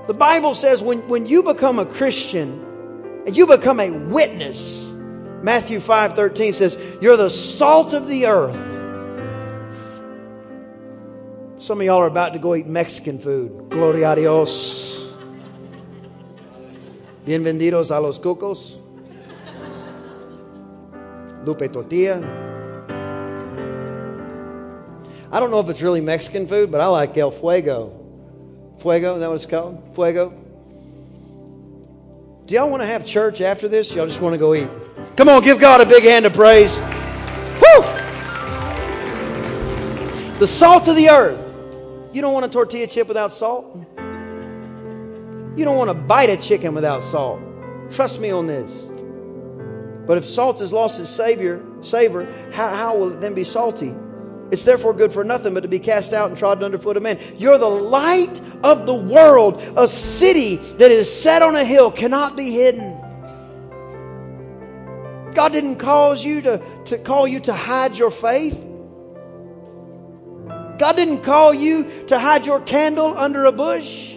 The 0.07 0.15
Bible 0.15 0.55
says 0.55 0.81
when, 0.81 1.07
when 1.09 1.27
you 1.27 1.43
become 1.43 1.79
a 1.79 1.87
Christian, 1.87 2.65
and 3.29 3.37
you 3.37 3.47
become 3.47 3.79
a 3.79 3.91
witness. 3.91 4.91
Matthew 5.43 5.81
5:13 5.81 6.55
says, 6.55 6.79
"You're 7.03 7.19
the 7.19 7.29
salt 7.29 7.93
of 7.93 8.09
the 8.09 8.25
earth." 8.25 8.57
Some 11.59 11.79
of 11.81 11.85
y'all 11.85 11.99
are 11.99 12.07
about 12.07 12.33
to 12.33 12.38
go 12.38 12.55
eat 12.55 12.67
Mexican 12.67 13.19
food. 13.19 13.69
Gloria 13.69 14.12
a 14.12 14.17
Dios. 14.17 15.12
Bienvenidos 17.27 17.95
a 17.95 18.01
los 18.01 18.19
cocos. 18.19 18.77
Lupe 21.45 21.71
tortilla. 21.71 22.25
I 25.31 25.38
don't 25.38 25.51
know 25.51 25.61
if 25.61 25.69
it's 25.69 25.83
really 25.83 26.01
Mexican 26.01 26.47
food, 26.47 26.73
but 26.73 26.81
I 26.81 26.87
like 26.87 27.19
El 27.19 27.31
Fuego. 27.31 27.93
Fuego, 28.79 29.17
is 29.17 29.21
that 29.21 29.29
what 29.29 29.35
it's 29.35 29.45
called? 29.45 29.83
Fuego. 29.93 30.48
Do 32.49 32.55
y'all 32.55 32.71
want 32.71 32.81
to 32.81 32.87
have 32.87 33.05
church 33.05 33.43
after 33.43 33.69
this? 33.69 33.95
Y'all 33.95 34.07
just 34.07 34.23
want 34.23 34.33
to 34.33 34.39
go 34.39 34.55
eat? 34.55 34.71
Come 35.17 35.29
on, 35.29 35.43
give 35.43 35.61
God 35.61 35.83
a 35.83 35.87
big 35.87 36.03
hand 36.03 36.25
of 36.25 36.33
praise. 36.33 36.79
Woo! 36.79 37.83
The 40.39 40.47
salt 40.47 40.89
of 40.89 40.97
the 40.97 41.11
earth. 41.11 41.39
You 42.15 42.23
don't 42.23 42.33
want 42.33 42.47
a 42.47 42.49
tortilla 42.49 42.87
chip 42.87 43.07
without 43.07 43.35
salt. 43.35 43.67
You 43.99 45.65
don't 45.67 45.77
want 45.77 45.91
to 45.91 45.95
bite 45.95 46.31
a 46.31 46.39
chicken 46.39 46.73
without 46.73 47.05
salt. 47.05 47.39
Trust 47.91 48.19
me 48.19 48.31
on 48.31 48.47
this. 48.47 48.87
But 50.07 50.17
if 50.17 50.25
salt 50.25 50.61
has 50.61 50.73
lost 50.73 50.99
its 51.01 51.11
savior, 51.11 51.63
savor, 51.83 52.25
how, 52.55 52.75
how 52.75 52.97
will 52.97 53.13
it 53.13 53.21
then 53.21 53.35
be 53.35 53.45
salty? 53.45 53.95
It's 54.51 54.65
therefore 54.65 54.95
good 54.95 55.13
for 55.13 55.25
nothing 55.25 55.53
but 55.55 55.61
to 55.61 55.69
be 55.69 55.79
cast 55.79 56.13
out 56.13 56.31
and 56.31 56.39
trodden 56.39 56.65
underfoot 56.65 56.97
of 56.97 57.03
men. 57.03 57.19
You're 57.37 57.59
the 57.59 57.69
light 57.69 58.41
of 58.63 58.87
the 58.87 58.95
world. 58.95 59.63
A 59.77 59.87
city 59.87 60.57
that 60.57 60.91
is 60.91 61.13
set 61.13 61.43
on 61.43 61.55
a 61.55 61.65
hill 61.65 61.91
cannot 61.91 62.37
be 62.37 62.51
hidden. 62.51 62.97
God 65.35 65.53
didn't 65.53 65.77
cause 65.77 66.25
you 66.25 66.41
to, 66.43 66.63
to 66.87 66.99
call 66.99 67.29
you 67.29 67.41
to 67.41 67.53
hide 67.53 67.97
your 67.97 68.11
faith. 68.11 68.65
God 70.79 70.97
didn't 70.97 71.23
call 71.23 71.53
you 71.53 72.07
to 72.07 72.19
hide 72.19 72.47
your 72.47 72.61
candle 72.61 73.17
under 73.19 73.45
a 73.45 73.53
bush. 73.53 74.13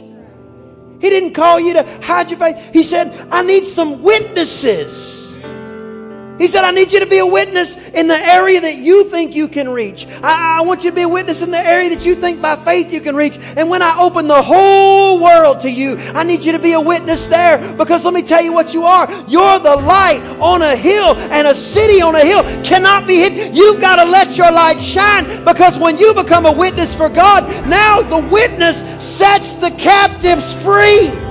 He 1.02 1.10
didn't 1.10 1.34
call 1.34 1.60
you 1.60 1.74
to 1.74 1.84
hide 2.04 2.30
your 2.30 2.40
faith. 2.40 2.72
He 2.74 2.84
said, 2.84 3.08
I 3.32 3.44
need 3.44 3.66
some 3.66 4.04
witnesses. 4.04 5.31
He 6.42 6.48
said, 6.48 6.64
I 6.64 6.72
need 6.72 6.92
you 6.92 7.00
to 7.02 7.06
be 7.06 7.20
a 7.20 7.26
witness 7.26 7.78
in 7.92 8.08
the 8.08 8.16
area 8.16 8.60
that 8.62 8.78
you 8.78 9.04
think 9.04 9.36
you 9.36 9.48
can 9.48 9.70
reach. 9.70 10.08
I, 10.24 10.58
I, 10.58 10.62
want 10.62 10.84
you 10.84 10.90
to 10.90 10.96
be 10.96 11.04
a 11.04 11.08
witness 11.08 11.44
in 11.44 11.52
the 11.52 11.60
area 11.60 11.90
that 11.92 12.04
you 12.04 12.16
think 12.16 12.42
by 12.42 12.56
faith 12.56 12.92
you 12.92 13.00
can 13.00 13.16
reach. 13.16 13.38
And 13.56 13.70
when 13.70 13.84
I 13.84 13.96
open 14.00 14.28
the 14.28 14.42
whole 14.42 15.22
world 15.22 15.62
to 15.62 15.70
you, 15.70 15.98
I 16.16 16.24
need 16.24 16.44
you 16.44 16.52
to 16.54 16.58
be 16.58 16.74
a 16.74 16.82
witness 16.82 17.28
there 17.28 17.60
because 17.78 18.06
let 18.06 18.16
me 18.16 18.24
tell 18.24 18.42
you 18.42 18.54
what 18.54 18.74
you 18.74 18.86
are. 18.86 19.08
You're 19.28 19.60
the 19.60 19.76
light 19.76 20.22
on 20.42 20.64
a 20.64 20.76
hill 20.76 21.16
and 21.16 21.48
a 21.48 21.54
city 21.54 22.02
on 22.02 22.16
a 22.16 22.26
hill 22.26 22.42
cannot 22.64 23.08
be 23.08 23.18
hidden. 23.18 23.56
You've 23.56 23.80
got 23.80 23.98
to 23.98 24.12
let 24.12 24.36
your 24.36 24.52
light 24.52 24.82
shine 24.82 25.46
because 25.46 25.78
when 25.78 25.96
you 25.96 26.12
become 26.16 26.48
a 26.48 26.52
witness 26.52 26.96
for 26.96 27.08
God, 27.08 27.48
now 27.68 28.02
the 28.02 28.28
witness 28.30 28.82
sets 29.00 29.54
the 29.54 29.70
captives 29.78 30.56
free. 30.64 31.31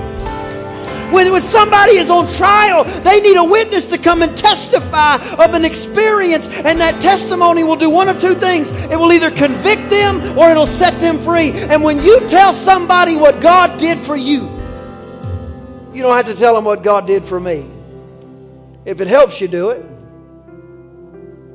When, 1.11 1.31
when 1.31 1.41
somebody 1.41 1.93
is 1.93 2.09
on 2.09 2.27
trial, 2.27 2.83
they 2.83 3.19
need 3.19 3.37
a 3.37 3.43
witness 3.43 3.87
to 3.87 3.97
come 3.97 4.21
and 4.21 4.35
testify 4.37 5.15
of 5.15 5.53
an 5.53 5.65
experience, 5.65 6.47
and 6.47 6.79
that 6.79 7.01
testimony 7.01 7.63
will 7.63 7.75
do 7.75 7.89
one 7.89 8.07
of 8.07 8.21
two 8.21 8.35
things 8.35 8.71
it 8.71 8.97
will 8.97 9.11
either 9.11 9.29
convict 9.31 9.89
them 9.89 10.37
or 10.37 10.49
it'll 10.49 10.65
set 10.65 10.99
them 11.01 11.19
free. 11.19 11.51
And 11.51 11.83
when 11.83 12.01
you 12.01 12.19
tell 12.29 12.53
somebody 12.53 13.15
what 13.15 13.41
God 13.41 13.77
did 13.77 13.97
for 13.97 14.15
you, 14.15 14.49
you 15.93 16.01
don't 16.01 16.15
have 16.15 16.27
to 16.27 16.35
tell 16.35 16.55
them 16.55 16.63
what 16.65 16.83
God 16.83 17.05
did 17.05 17.25
for 17.25 17.39
me. 17.39 17.65
If 18.85 19.01
it 19.01 19.07
helps 19.07 19.41
you 19.41 19.47
do 19.47 19.69
it, 19.69 19.85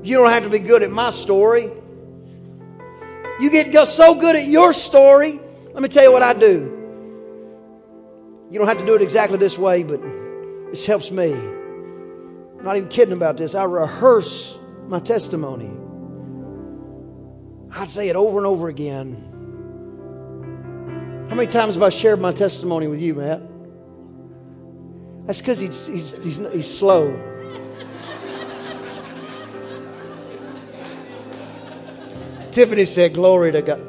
you 0.03 0.17
don't 0.17 0.31
have 0.31 0.45
to 0.45 0.51
be 0.51 0.59
good 0.59 0.83
at 0.83 0.91
my 0.91 1.11
story. 1.11 1.71
You 3.41 3.51
get 3.51 3.89
so 3.89 4.15
good 4.15 4.37
at 4.37 4.47
your 4.47 4.73
story. 4.73 5.41
Let 5.73 5.83
me 5.83 5.89
tell 5.89 6.05
you 6.05 6.13
what 6.13 6.23
I 6.23 6.33
do. 6.33 6.76
You 8.51 8.59
don't 8.59 8.69
have 8.69 8.79
to 8.79 8.87
do 8.87 8.95
it 8.95 9.03
exactly 9.03 9.39
this 9.39 9.59
way, 9.59 9.83
but 9.83 10.01
this 10.71 10.87
helps 10.87 11.11
me. 11.11 11.33
I'm 11.33 12.65
not 12.65 12.77
even 12.77 12.89
kidding 12.89 13.13
about 13.13 13.37
this. 13.37 13.55
I 13.55 13.65
rehearse 13.65 14.57
my 14.87 15.01
testimony. 15.01 15.71
I'd 17.73 17.91
say 17.91 18.09
it 18.09 18.17
over 18.17 18.39
and 18.39 18.47
over 18.47 18.69
again. 18.69 19.35
How 21.29 21.35
many 21.35 21.49
times 21.49 21.75
have 21.75 21.83
I 21.83 21.91
shared 21.91 22.21
my 22.21 22.33
testimony 22.33 22.87
with 22.87 23.01
you, 23.01 23.15
Matt? 23.15 23.43
That's 25.27 25.41
because 25.41 25.59
he's, 25.59 25.87
he's, 25.89 26.25
he's, 26.25 26.53
he's 26.53 26.79
slow. 26.79 27.11
Tiffany 32.53 32.85
said, 32.85 33.13
Glory 33.13 33.53
to 33.53 33.61
God. 33.61 33.83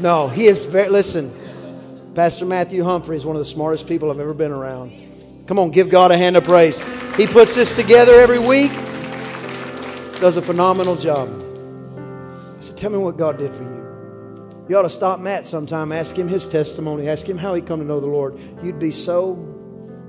No, 0.00 0.28
he 0.28 0.46
is 0.46 0.64
very, 0.64 0.88
listen, 0.88 1.32
Pastor 2.14 2.44
Matthew 2.44 2.82
Humphrey 2.82 3.16
is 3.16 3.24
one 3.24 3.36
of 3.36 3.40
the 3.40 3.48
smartest 3.48 3.86
people 3.86 4.10
I've 4.10 4.18
ever 4.18 4.34
been 4.34 4.50
around. 4.50 5.46
Come 5.46 5.60
on, 5.60 5.70
give 5.70 5.88
God 5.88 6.10
a 6.10 6.16
hand 6.16 6.36
of 6.36 6.42
praise. 6.42 6.76
He 7.14 7.28
puts 7.28 7.54
this 7.54 7.74
together 7.74 8.20
every 8.20 8.40
week, 8.40 8.72
does 10.20 10.36
a 10.36 10.42
phenomenal 10.42 10.96
job. 10.96 11.28
I 12.58 12.60
said, 12.60 12.76
Tell 12.76 12.90
me 12.90 12.98
what 12.98 13.16
God 13.16 13.38
did 13.38 13.54
for 13.54 13.62
you. 13.62 14.66
You 14.68 14.76
ought 14.76 14.82
to 14.82 14.90
stop 14.90 15.20
Matt 15.20 15.46
sometime, 15.46 15.92
ask 15.92 16.16
him 16.16 16.26
his 16.26 16.48
testimony, 16.48 17.08
ask 17.08 17.28
him 17.28 17.38
how 17.38 17.54
he 17.54 17.62
come 17.62 17.78
to 17.78 17.86
know 17.86 18.00
the 18.00 18.08
Lord. 18.08 18.36
You'd 18.60 18.80
be 18.80 18.90
so, 18.90 19.36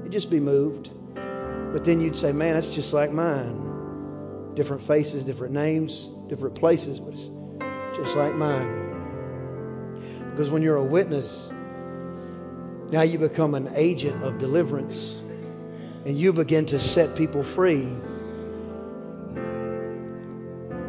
you'd 0.03 0.11
just 0.11 0.31
be 0.31 0.39
moved. 0.39 0.89
But 1.13 1.85
then 1.85 2.01
you'd 2.01 2.15
say, 2.15 2.31
man, 2.31 2.55
that's 2.55 2.73
just 2.73 2.93
like 2.93 3.11
mine. 3.11 4.53
Different 4.55 4.81
faces, 4.81 5.23
different 5.23 5.53
names, 5.53 6.09
different 6.29 6.55
places, 6.55 6.99
but 6.99 7.13
it's 7.13 7.29
just 7.95 8.15
like 8.15 8.33
mine. 8.33 8.89
Because 10.31 10.49
when 10.49 10.63
you're 10.63 10.77
a 10.77 10.83
witness, 10.83 11.51
now 12.91 13.01
you 13.01 13.17
become 13.17 13.55
an 13.55 13.69
agent 13.75 14.23
of 14.23 14.37
deliverance 14.37 15.21
and 16.05 16.17
you 16.17 16.33
begin 16.33 16.65
to 16.67 16.79
set 16.79 17.15
people 17.15 17.43
free 17.43 17.93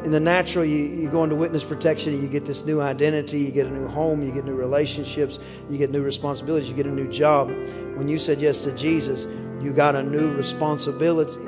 in 0.04 0.10
the 0.10 0.20
natural, 0.20 0.64
you, 0.64 0.76
you 0.76 1.08
go 1.08 1.22
into 1.22 1.36
witness 1.36 1.62
protection 1.62 2.12
and 2.12 2.22
you 2.22 2.28
get 2.28 2.44
this 2.44 2.64
new 2.64 2.80
identity, 2.80 3.38
you 3.38 3.52
get 3.52 3.66
a 3.66 3.70
new 3.70 3.86
home, 3.86 4.22
you 4.22 4.32
get 4.32 4.44
new 4.44 4.54
relationships, 4.54 5.38
you 5.70 5.78
get 5.78 5.90
new 5.90 6.02
responsibilities, 6.02 6.68
you 6.68 6.74
get 6.74 6.86
a 6.86 6.92
new 6.92 7.08
job. 7.08 7.48
When 7.96 8.08
you 8.08 8.18
said 8.18 8.40
yes 8.40 8.64
to 8.64 8.76
Jesus, 8.76 9.26
you 9.62 9.72
got 9.72 9.94
a 9.94 10.02
new 10.02 10.34
responsibility 10.34 11.40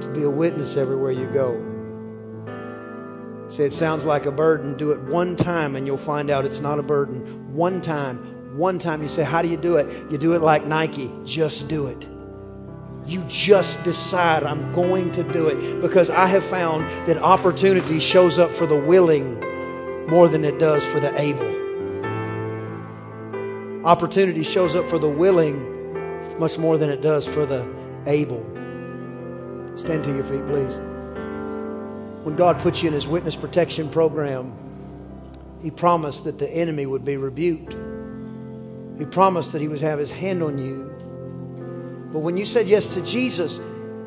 to 0.00 0.12
be 0.14 0.22
a 0.24 0.30
witness 0.30 0.76
everywhere 0.76 1.12
you 1.12 1.26
go. 1.28 1.64
Say 3.48 3.64
it 3.64 3.72
sounds 3.72 4.04
like 4.04 4.26
a 4.26 4.32
burden. 4.32 4.76
Do 4.76 4.90
it 4.90 5.00
one 5.00 5.34
time 5.34 5.76
and 5.76 5.86
you'll 5.86 5.96
find 5.96 6.28
out 6.28 6.44
it's 6.44 6.60
not 6.60 6.78
a 6.78 6.82
burden. 6.82 7.54
One 7.54 7.80
time, 7.80 8.37
one 8.58 8.78
time. 8.78 9.02
You 9.02 9.08
say, 9.08 9.24
How 9.24 9.40
do 9.40 9.48
you 9.48 9.56
do 9.56 9.76
it? 9.76 10.10
You 10.10 10.18
do 10.18 10.34
it 10.34 10.42
like 10.42 10.66
Nike. 10.66 11.10
Just 11.24 11.68
do 11.68 11.86
it 11.86 12.08
you 13.08 13.24
just 13.24 13.82
decide 13.84 14.44
I'm 14.44 14.70
going 14.74 15.10
to 15.12 15.22
do 15.22 15.48
it 15.48 15.80
because 15.80 16.10
I 16.10 16.26
have 16.26 16.44
found 16.44 16.84
that 17.08 17.16
opportunity 17.16 17.98
shows 18.00 18.38
up 18.38 18.50
for 18.50 18.66
the 18.66 18.78
willing 18.78 19.40
more 20.08 20.28
than 20.28 20.44
it 20.44 20.58
does 20.58 20.84
for 20.84 21.00
the 21.00 21.18
able. 21.18 21.56
Opportunity 23.86 24.42
shows 24.42 24.76
up 24.76 24.90
for 24.90 24.98
the 24.98 25.08
willing 25.08 26.38
much 26.38 26.58
more 26.58 26.76
than 26.76 26.90
it 26.90 27.00
does 27.00 27.26
for 27.26 27.46
the 27.46 27.66
able. 28.06 28.44
Stand 29.76 30.04
to 30.04 30.14
your 30.14 30.24
feet, 30.24 30.44
please. 30.46 30.76
When 32.24 32.36
God 32.36 32.58
put 32.60 32.82
you 32.82 32.88
in 32.88 32.94
His 32.94 33.08
witness 33.08 33.36
protection 33.36 33.88
program, 33.88 34.52
He 35.62 35.70
promised 35.70 36.24
that 36.24 36.38
the 36.38 36.50
enemy 36.50 36.84
would 36.84 37.06
be 37.06 37.16
rebuked. 37.16 37.74
He 38.98 39.04
promised 39.04 39.52
that 39.52 39.60
He 39.60 39.68
would 39.68 39.80
have 39.80 39.98
His 39.98 40.12
hand 40.12 40.42
on 40.42 40.58
you 40.58 40.88
but 42.12 42.20
when 42.20 42.36
you 42.36 42.46
said 42.46 42.68
yes 42.68 42.94
to 42.94 43.02
Jesus, 43.02 43.58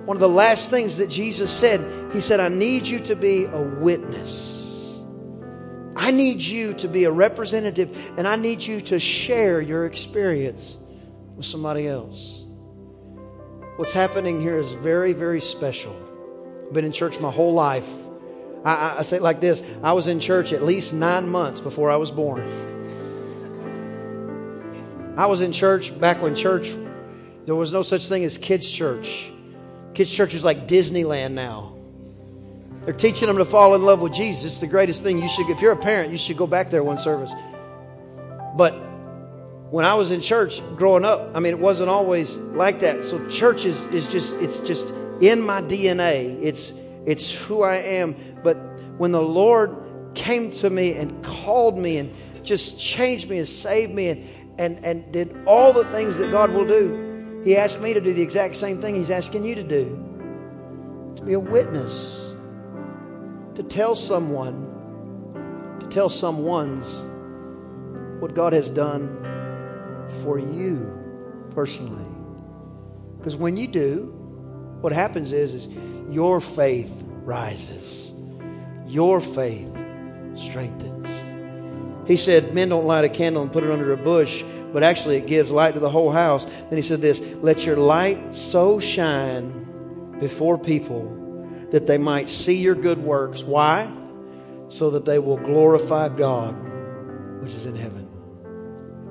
one 0.05 0.17
of 0.17 0.21
the 0.21 0.29
last 0.29 0.71
things 0.71 0.97
that 0.97 1.09
Jesus 1.09 1.51
said, 1.51 2.13
He 2.13 2.21
said, 2.21 2.39
I 2.39 2.49
need 2.49 2.87
you 2.87 2.99
to 3.01 3.15
be 3.15 3.45
a 3.45 3.61
witness. 3.61 4.57
I 5.95 6.09
need 6.09 6.41
you 6.41 6.73
to 6.75 6.87
be 6.87 7.03
a 7.03 7.11
representative, 7.11 7.95
and 8.17 8.27
I 8.27 8.37
need 8.37 8.63
you 8.63 8.81
to 8.81 8.99
share 8.99 9.61
your 9.61 9.85
experience 9.85 10.77
with 11.35 11.45
somebody 11.45 11.87
else. 11.87 12.43
What's 13.75 13.93
happening 13.93 14.41
here 14.41 14.57
is 14.57 14.73
very, 14.73 15.13
very 15.13 15.41
special. 15.41 15.95
I've 16.67 16.73
been 16.73 16.85
in 16.85 16.91
church 16.91 17.19
my 17.19 17.29
whole 17.29 17.53
life. 17.53 17.91
I, 18.65 18.73
I, 18.73 18.99
I 18.99 19.01
say 19.03 19.17
it 19.17 19.21
like 19.21 19.41
this 19.41 19.61
I 19.83 19.93
was 19.93 20.07
in 20.07 20.19
church 20.19 20.53
at 20.53 20.63
least 20.63 20.93
nine 20.93 21.29
months 21.29 21.61
before 21.61 21.91
I 21.91 21.97
was 21.97 22.09
born. 22.09 22.41
I 25.17 25.25
was 25.25 25.41
in 25.41 25.51
church 25.51 25.97
back 25.99 26.21
when 26.21 26.35
church 26.35 26.73
there 27.45 27.55
was 27.55 27.71
no 27.71 27.81
such 27.81 28.07
thing 28.07 28.23
as 28.23 28.37
kids' 28.37 28.69
church. 28.69 29.31
Kids' 29.93 30.11
church 30.11 30.33
is 30.33 30.43
like 30.43 30.67
Disneyland 30.67 31.33
now. 31.33 31.73
They're 32.85 32.93
teaching 32.93 33.27
them 33.27 33.37
to 33.37 33.45
fall 33.45 33.75
in 33.75 33.83
love 33.83 34.01
with 34.01 34.13
Jesus. 34.13 34.45
It's 34.45 34.59
the 34.59 34.67
greatest 34.67 35.03
thing. 35.03 35.21
You 35.21 35.29
should, 35.29 35.49
if 35.49 35.61
you're 35.61 35.71
a 35.71 35.77
parent, 35.77 36.11
you 36.11 36.17
should 36.17 36.37
go 36.37 36.47
back 36.47 36.69
there 36.69 36.83
one 36.83 36.97
service. 36.97 37.31
But 38.55 38.71
when 39.69 39.85
I 39.85 39.95
was 39.95 40.11
in 40.11 40.21
church 40.21 40.61
growing 40.75 41.05
up, 41.05 41.31
I 41.35 41.39
mean, 41.39 41.53
it 41.53 41.59
wasn't 41.59 41.89
always 41.89 42.37
like 42.37 42.79
that. 42.79 43.05
So 43.05 43.27
church 43.29 43.65
is, 43.65 43.83
is 43.85 44.07
just, 44.07 44.37
it's 44.37 44.59
just 44.61 44.93
in 45.21 45.41
my 45.41 45.61
DNA. 45.61 46.41
It's, 46.41 46.73
it's 47.05 47.31
who 47.31 47.61
I 47.63 47.75
am. 47.75 48.15
But 48.43 48.55
when 48.97 49.11
the 49.11 49.21
Lord 49.21 49.75
came 50.15 50.51
to 50.51 50.69
me 50.69 50.93
and 50.95 51.23
called 51.23 51.77
me 51.77 51.97
and 51.97 52.11
just 52.43 52.79
changed 52.79 53.29
me 53.29 53.37
and 53.37 53.47
saved 53.47 53.93
me 53.93 54.09
and, 54.09 54.27
and, 54.61 54.85
and 54.85 55.11
did 55.11 55.35
all 55.47 55.73
the 55.73 55.85
things 55.85 56.17
that 56.19 56.29
God 56.29 56.51
will 56.51 56.67
do, 56.67 57.41
he 57.43 57.57
asked 57.57 57.81
me 57.81 57.95
to 57.95 57.99
do 57.99 58.13
the 58.13 58.21
exact 58.21 58.55
same 58.55 58.79
thing 58.79 58.93
He's 58.93 59.09
asking 59.09 59.43
you 59.43 59.55
to 59.55 59.63
do 59.63 60.07
to 61.15 61.23
be 61.23 61.33
a 61.33 61.39
witness, 61.39 62.35
to 63.55 63.63
tell 63.63 63.95
someone, 63.95 65.77
to 65.79 65.87
tell 65.87 66.09
someone's 66.09 66.99
what 68.21 68.33
God 68.33 68.53
has 68.53 68.71
done 68.71 69.17
for 70.23 70.39
you 70.39 70.97
personally. 71.51 72.05
Because 73.17 73.35
when 73.35 73.57
you 73.57 73.67
do, 73.67 74.13
what 74.81 74.93
happens 74.93 75.33
is, 75.33 75.53
is 75.53 75.67
your 76.09 76.39
faith 76.39 77.03
rises, 77.23 78.13
your 78.87 79.19
faith 79.19 79.75
strengthens. 80.35 81.30
He 82.11 82.17
said, 82.17 82.53
Men 82.53 82.69
don't 82.69 82.85
light 82.85 83.05
a 83.05 83.09
candle 83.09 83.41
and 83.41 83.51
put 83.51 83.63
it 83.63 83.71
under 83.71 83.91
a 83.93 83.97
bush 83.97 84.43
but 84.73 84.83
actually 84.83 85.17
it 85.17 85.27
gives 85.27 85.51
light 85.51 85.73
to 85.73 85.79
the 85.79 85.89
whole 85.89 86.11
house. 86.11 86.45
Then 86.45 86.73
he 86.73 86.81
said 86.81 87.01
this 87.01 87.19
Let 87.41 87.65
your 87.65 87.77
light 87.77 88.35
so 88.35 88.79
shine 88.79 90.17
before 90.19 90.57
people 90.57 91.17
that 91.71 91.87
they 91.87 91.97
might 91.97 92.29
see 92.29 92.55
your 92.55 92.75
good 92.75 92.99
works. 92.99 93.43
Why? 93.43 93.91
So 94.69 94.91
that 94.91 95.05
they 95.05 95.19
will 95.19 95.37
glorify 95.37 96.09
God, 96.09 96.53
which 97.41 97.53
is 97.53 97.65
in 97.65 97.75
heaven. 97.75 98.07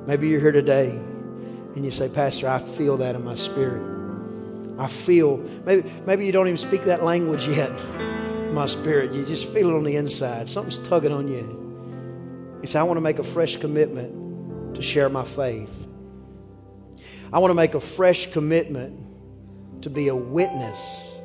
Maybe 0.06 0.28
you're 0.28 0.40
here 0.40 0.52
today 0.52 0.88
and 0.88 1.84
you 1.84 1.90
say, 1.90 2.08
Pastor, 2.08 2.48
I 2.48 2.58
feel 2.58 2.96
that 2.98 3.14
in 3.14 3.24
my 3.24 3.34
spirit. 3.34 3.88
I 4.78 4.86
feel, 4.86 5.36
maybe, 5.66 5.90
maybe 6.06 6.24
you 6.24 6.32
don't 6.32 6.46
even 6.46 6.56
speak 6.56 6.84
that 6.84 7.04
language 7.04 7.46
yet. 7.48 7.70
My 8.52 8.66
spirit, 8.66 9.12
you 9.12 9.24
just 9.26 9.52
feel 9.52 9.70
it 9.70 9.74
on 9.74 9.84
the 9.84 9.96
inside. 9.96 10.48
Something's 10.48 10.78
tugging 10.78 11.12
on 11.12 11.28
you. 11.28 11.59
You 12.60 12.66
say, 12.66 12.78
I 12.78 12.82
want 12.82 12.96
to 12.98 13.02
make 13.02 13.18
a 13.18 13.24
fresh 13.24 13.56
commitment 13.56 14.74
to 14.74 14.82
share 14.82 15.08
my 15.08 15.24
faith. 15.24 15.88
I 17.32 17.38
want 17.38 17.50
to 17.50 17.54
make 17.54 17.74
a 17.74 17.80
fresh 17.80 18.30
commitment 18.32 19.82
to 19.82 19.90
be 19.90 20.08
a 20.08 20.16
witness 20.16 21.20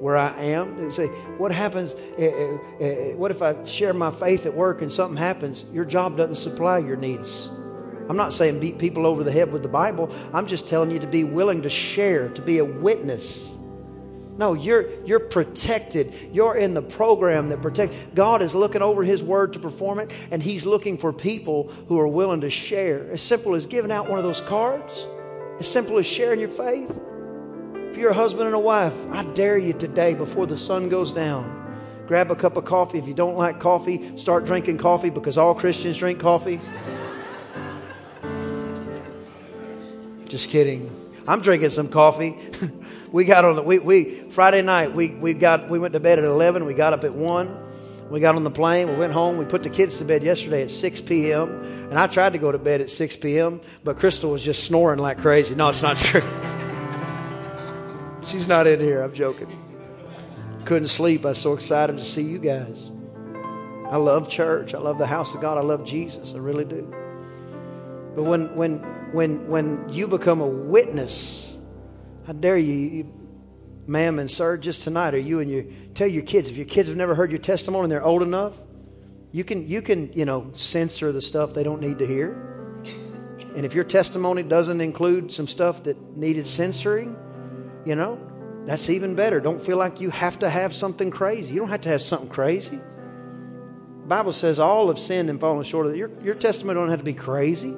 where 0.00 0.16
I 0.16 0.38
am. 0.38 0.78
And 0.78 0.92
say, 0.92 1.06
what 1.38 1.52
happens? 1.52 1.94
Eh, 2.18 2.26
eh, 2.26 2.58
eh, 2.80 3.14
what 3.14 3.30
if 3.30 3.42
I 3.42 3.62
share 3.64 3.92
my 3.92 4.10
faith 4.10 4.46
at 4.46 4.54
work 4.54 4.82
and 4.82 4.90
something 4.90 5.16
happens? 5.16 5.64
Your 5.72 5.84
job 5.84 6.16
doesn't 6.16 6.36
supply 6.36 6.78
your 6.78 6.96
needs. 6.96 7.48
I'm 8.08 8.16
not 8.16 8.32
saying 8.32 8.60
beat 8.60 8.78
people 8.78 9.06
over 9.06 9.24
the 9.24 9.32
head 9.32 9.50
with 9.50 9.62
the 9.62 9.68
Bible. 9.68 10.14
I'm 10.32 10.46
just 10.46 10.68
telling 10.68 10.90
you 10.90 10.98
to 10.98 11.06
be 11.06 11.24
willing 11.24 11.62
to 11.62 11.70
share, 11.70 12.28
to 12.30 12.42
be 12.42 12.58
a 12.58 12.64
witness. 12.64 13.56
No, 14.36 14.54
you're 14.54 14.90
you're 15.04 15.20
protected. 15.20 16.12
You're 16.32 16.56
in 16.56 16.74
the 16.74 16.82
program 16.82 17.50
that 17.50 17.62
protect. 17.62 18.14
God 18.14 18.42
is 18.42 18.54
looking 18.54 18.82
over 18.82 19.04
His 19.04 19.22
word 19.22 19.52
to 19.52 19.60
perform 19.60 20.00
it, 20.00 20.12
and 20.30 20.42
He's 20.42 20.66
looking 20.66 20.98
for 20.98 21.12
people 21.12 21.70
who 21.88 22.00
are 22.00 22.08
willing 22.08 22.40
to 22.40 22.50
share. 22.50 23.08
As 23.12 23.22
simple 23.22 23.54
as 23.54 23.66
giving 23.66 23.92
out 23.92 24.08
one 24.08 24.18
of 24.18 24.24
those 24.24 24.40
cards, 24.40 24.92
as 25.60 25.68
simple 25.68 25.98
as 25.98 26.06
sharing 26.06 26.40
your 26.40 26.48
faith. 26.48 26.90
If 27.90 27.98
you're 27.98 28.10
a 28.10 28.14
husband 28.14 28.46
and 28.46 28.56
a 28.56 28.58
wife, 28.58 28.94
I 29.12 29.22
dare 29.22 29.56
you 29.56 29.72
today, 29.72 30.14
before 30.14 30.48
the 30.48 30.58
sun 30.58 30.88
goes 30.88 31.12
down, 31.12 31.78
grab 32.08 32.28
a 32.32 32.34
cup 32.34 32.56
of 32.56 32.64
coffee. 32.64 32.98
If 32.98 33.06
you 33.06 33.14
don't 33.14 33.36
like 33.36 33.60
coffee, 33.60 34.18
start 34.18 34.46
drinking 34.46 34.78
coffee 34.78 35.10
because 35.10 35.38
all 35.38 35.54
Christians 35.54 35.98
drink 35.98 36.18
coffee. 36.18 36.60
Just 40.28 40.50
kidding. 40.50 41.03
I'm 41.26 41.40
drinking 41.40 41.70
some 41.70 41.88
coffee. 41.88 42.36
we 43.12 43.24
got 43.24 43.44
on 43.44 43.56
the 43.56 43.62
we, 43.62 43.78
we 43.78 44.30
Friday 44.30 44.62
night 44.62 44.94
we 44.94 45.08
we 45.08 45.34
got 45.34 45.70
we 45.70 45.78
went 45.78 45.94
to 45.94 46.00
bed 46.00 46.18
at 46.18 46.24
eleven. 46.24 46.64
We 46.66 46.74
got 46.74 46.92
up 46.92 47.04
at 47.04 47.14
one. 47.14 47.62
We 48.10 48.20
got 48.20 48.34
on 48.34 48.44
the 48.44 48.50
plane. 48.50 48.88
We 48.88 48.96
went 48.96 49.12
home. 49.12 49.38
We 49.38 49.46
put 49.46 49.62
the 49.62 49.70
kids 49.70 49.98
to 49.98 50.04
bed 50.04 50.22
yesterday 50.22 50.62
at 50.62 50.70
six 50.70 51.00
p.m. 51.00 51.88
And 51.90 51.98
I 51.98 52.06
tried 52.06 52.34
to 52.34 52.38
go 52.38 52.52
to 52.52 52.58
bed 52.58 52.80
at 52.80 52.90
six 52.90 53.16
p.m. 53.16 53.60
But 53.82 53.98
Crystal 53.98 54.30
was 54.30 54.42
just 54.42 54.64
snoring 54.64 54.98
like 54.98 55.18
crazy. 55.18 55.54
No, 55.54 55.70
it's 55.70 55.82
not 55.82 55.96
true. 55.96 56.20
She's 58.24 58.48
not 58.48 58.66
in 58.66 58.80
here. 58.80 59.02
I'm 59.02 59.14
joking. 59.14 59.60
Couldn't 60.64 60.88
sleep. 60.88 61.24
I 61.24 61.30
was 61.30 61.38
so 61.38 61.52
excited 61.52 61.98
to 61.98 62.04
see 62.04 62.22
you 62.22 62.38
guys. 62.38 62.90
I 63.86 63.96
love 63.96 64.30
church. 64.30 64.74
I 64.74 64.78
love 64.78 64.98
the 64.98 65.06
house 65.06 65.34
of 65.34 65.40
God. 65.40 65.58
I 65.58 65.60
love 65.60 65.84
Jesus. 65.84 66.32
I 66.34 66.38
really 66.38 66.64
do. 66.64 66.92
But 68.14 68.24
when 68.24 68.54
when 68.56 68.80
when 69.14 69.48
when 69.48 69.88
you 69.88 70.08
become 70.08 70.40
a 70.40 70.46
witness 70.46 71.54
I 72.26 72.32
dare 72.32 72.56
you, 72.56 72.72
you 72.72 73.12
ma'am 73.86 74.18
and 74.18 74.30
sir, 74.30 74.56
just 74.56 74.82
tonight, 74.82 75.14
or 75.14 75.18
you 75.18 75.40
and 75.40 75.50
you 75.50 75.72
tell 75.94 76.06
your 76.06 76.22
kids, 76.22 76.48
if 76.48 76.56
your 76.56 76.66
kids 76.66 76.88
have 76.88 76.96
never 76.96 77.14
heard 77.14 77.30
your 77.30 77.40
testimony 77.40 77.84
and 77.84 77.92
they're 77.92 78.04
old 78.04 78.22
enough, 78.22 78.56
you 79.30 79.44
can, 79.44 79.68
you 79.68 79.82
can, 79.82 80.12
you 80.14 80.24
know, 80.24 80.50
censor 80.54 81.12
the 81.12 81.20
stuff 81.20 81.52
they 81.52 81.62
don't 81.62 81.80
need 81.80 81.98
to 81.98 82.06
hear. 82.06 82.32
And 83.54 83.66
if 83.66 83.74
your 83.74 83.84
testimony 83.84 84.42
doesn't 84.42 84.80
include 84.80 85.32
some 85.32 85.46
stuff 85.46 85.82
that 85.84 86.16
needed 86.16 86.46
censoring, 86.46 87.16
you 87.84 87.94
know, 87.94 88.18
that's 88.64 88.88
even 88.88 89.14
better. 89.14 89.38
Don't 89.38 89.60
feel 89.60 89.76
like 89.76 90.00
you 90.00 90.08
have 90.10 90.38
to 90.38 90.48
have 90.48 90.74
something 90.74 91.10
crazy. 91.10 91.54
You 91.54 91.60
don't 91.60 91.68
have 91.68 91.82
to 91.82 91.90
have 91.90 92.00
something 92.00 92.30
crazy. 92.30 92.76
The 92.76 94.08
Bible 94.08 94.32
says 94.32 94.58
all 94.58 94.88
have 94.88 94.98
sinned 94.98 95.28
and 95.28 95.38
fallen 95.38 95.64
short 95.64 95.86
of 95.86 95.92
it. 95.92 95.98
Your, 95.98 96.10
your 96.22 96.34
testimony 96.34 96.78
don't 96.78 96.88
have 96.88 97.00
to 97.00 97.04
be 97.04 97.12
crazy. 97.12 97.76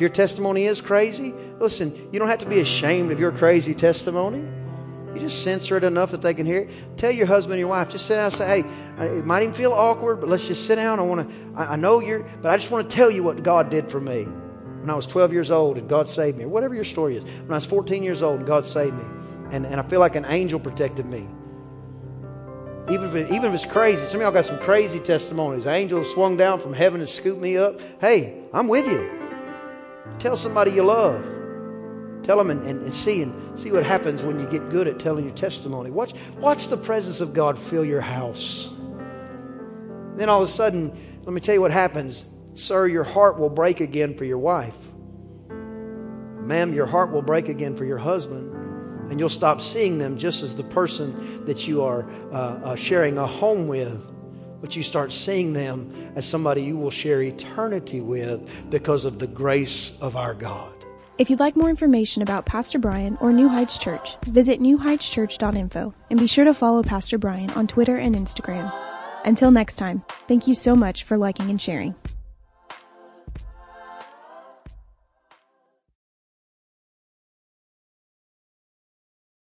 If 0.00 0.02
your 0.02 0.08
testimony 0.08 0.64
is 0.64 0.80
crazy, 0.80 1.34
listen, 1.58 1.94
you 2.10 2.18
don't 2.18 2.28
have 2.28 2.38
to 2.38 2.46
be 2.46 2.60
ashamed 2.60 3.12
of 3.12 3.20
your 3.20 3.32
crazy 3.32 3.74
testimony. 3.74 4.42
You 5.14 5.20
just 5.20 5.42
censor 5.42 5.76
it 5.76 5.84
enough 5.84 6.12
that 6.12 6.22
they 6.22 6.32
can 6.32 6.46
hear 6.46 6.60
it. 6.60 6.70
Tell 6.96 7.10
your 7.10 7.26
husband 7.26 7.52
and 7.52 7.58
your 7.58 7.68
wife, 7.68 7.90
just 7.90 8.06
sit 8.06 8.14
down 8.14 8.24
and 8.24 8.32
say, 8.32 8.62
hey, 8.62 9.08
it 9.18 9.26
might 9.26 9.42
even 9.42 9.54
feel 9.54 9.72
awkward, 9.72 10.20
but 10.20 10.30
let's 10.30 10.46
just 10.46 10.66
sit 10.66 10.76
down. 10.76 10.98
I 11.00 11.02
want 11.02 11.28
to, 11.28 11.60
I, 11.60 11.76
know 11.76 12.00
you're, 12.00 12.20
but 12.40 12.50
I 12.50 12.56
just 12.56 12.70
want 12.70 12.88
to 12.88 12.96
tell 12.96 13.10
you 13.10 13.22
what 13.22 13.42
God 13.42 13.68
did 13.68 13.90
for 13.90 14.00
me 14.00 14.22
when 14.22 14.88
I 14.88 14.94
was 14.94 15.06
12 15.06 15.34
years 15.34 15.50
old 15.50 15.76
and 15.76 15.86
God 15.86 16.08
saved 16.08 16.38
me, 16.38 16.44
or 16.44 16.48
whatever 16.48 16.74
your 16.74 16.84
story 16.84 17.18
is. 17.18 17.22
When 17.22 17.50
I 17.52 17.56
was 17.56 17.66
14 17.66 18.02
years 18.02 18.22
old 18.22 18.38
and 18.38 18.46
God 18.46 18.64
saved 18.64 18.96
me, 18.96 19.04
and, 19.50 19.66
and 19.66 19.78
I 19.78 19.82
feel 19.82 20.00
like 20.00 20.16
an 20.16 20.24
angel 20.24 20.58
protected 20.58 21.04
me. 21.04 21.28
Even 22.90 23.06
if, 23.06 23.14
it, 23.16 23.30
even 23.32 23.52
if 23.52 23.62
it's 23.62 23.70
crazy, 23.70 24.02
some 24.06 24.20
of 24.20 24.24
y'all 24.24 24.32
got 24.32 24.46
some 24.46 24.60
crazy 24.60 24.98
testimonies. 24.98 25.66
Angels 25.66 26.10
swung 26.10 26.38
down 26.38 26.58
from 26.58 26.72
heaven 26.72 27.00
and 27.00 27.08
scooped 27.08 27.42
me 27.42 27.58
up. 27.58 27.82
Hey, 28.00 28.44
I'm 28.54 28.66
with 28.66 28.86
you. 28.86 29.19
Tell 30.18 30.36
somebody 30.36 30.72
you 30.72 30.82
love. 30.82 31.24
Tell 32.22 32.36
them 32.36 32.50
and, 32.50 32.64
and, 32.64 32.82
and, 32.82 32.92
see 32.92 33.22
and 33.22 33.58
see 33.58 33.72
what 33.72 33.84
happens 33.84 34.22
when 34.22 34.38
you 34.38 34.46
get 34.46 34.68
good 34.68 34.86
at 34.86 34.98
telling 34.98 35.24
your 35.24 35.34
testimony. 35.34 35.90
Watch, 35.90 36.12
watch 36.36 36.68
the 36.68 36.76
presence 36.76 37.20
of 37.20 37.32
God 37.32 37.58
fill 37.58 37.84
your 37.84 38.02
house. 38.02 38.70
Then 40.16 40.28
all 40.28 40.42
of 40.42 40.48
a 40.48 40.52
sudden, 40.52 40.92
let 41.24 41.32
me 41.32 41.40
tell 41.40 41.54
you 41.54 41.60
what 41.60 41.70
happens. 41.70 42.26
Sir, 42.54 42.86
your 42.86 43.04
heart 43.04 43.38
will 43.38 43.48
break 43.48 43.80
again 43.80 44.16
for 44.16 44.24
your 44.24 44.38
wife. 44.38 44.76
Ma'am, 45.48 46.74
your 46.74 46.86
heart 46.86 47.10
will 47.10 47.22
break 47.22 47.48
again 47.48 47.76
for 47.76 47.84
your 47.84 47.98
husband. 47.98 48.52
And 49.10 49.18
you'll 49.18 49.28
stop 49.28 49.60
seeing 49.60 49.98
them 49.98 50.18
just 50.18 50.42
as 50.42 50.54
the 50.54 50.62
person 50.64 51.44
that 51.46 51.66
you 51.66 51.82
are 51.82 52.08
uh, 52.30 52.34
uh, 52.34 52.76
sharing 52.76 53.18
a 53.18 53.26
home 53.26 53.66
with 53.66 54.09
but 54.60 54.76
you 54.76 54.82
start 54.82 55.12
seeing 55.12 55.52
them 55.52 56.12
as 56.16 56.26
somebody 56.26 56.62
you 56.62 56.76
will 56.76 56.90
share 56.90 57.22
eternity 57.22 58.00
with 58.00 58.48
because 58.70 59.04
of 59.04 59.18
the 59.18 59.26
grace 59.26 59.96
of 60.00 60.16
our 60.16 60.34
God. 60.34 60.74
If 61.18 61.28
you'd 61.28 61.40
like 61.40 61.54
more 61.54 61.68
information 61.68 62.22
about 62.22 62.46
Pastor 62.46 62.78
Brian 62.78 63.18
or 63.20 63.32
New 63.32 63.48
Heights 63.48 63.76
Church, 63.76 64.16
visit 64.26 64.60
newheightschurch.info 64.60 65.94
and 66.08 66.18
be 66.18 66.26
sure 66.26 66.46
to 66.46 66.54
follow 66.54 66.82
Pastor 66.82 67.18
Brian 67.18 67.50
on 67.50 67.66
Twitter 67.66 67.96
and 67.96 68.14
Instagram. 68.14 68.72
Until 69.26 69.50
next 69.50 69.76
time, 69.76 70.02
thank 70.28 70.48
you 70.48 70.54
so 70.54 70.74
much 70.74 71.04
for 71.04 71.18
liking 71.18 71.50
and 71.50 71.60
sharing. 71.60 71.94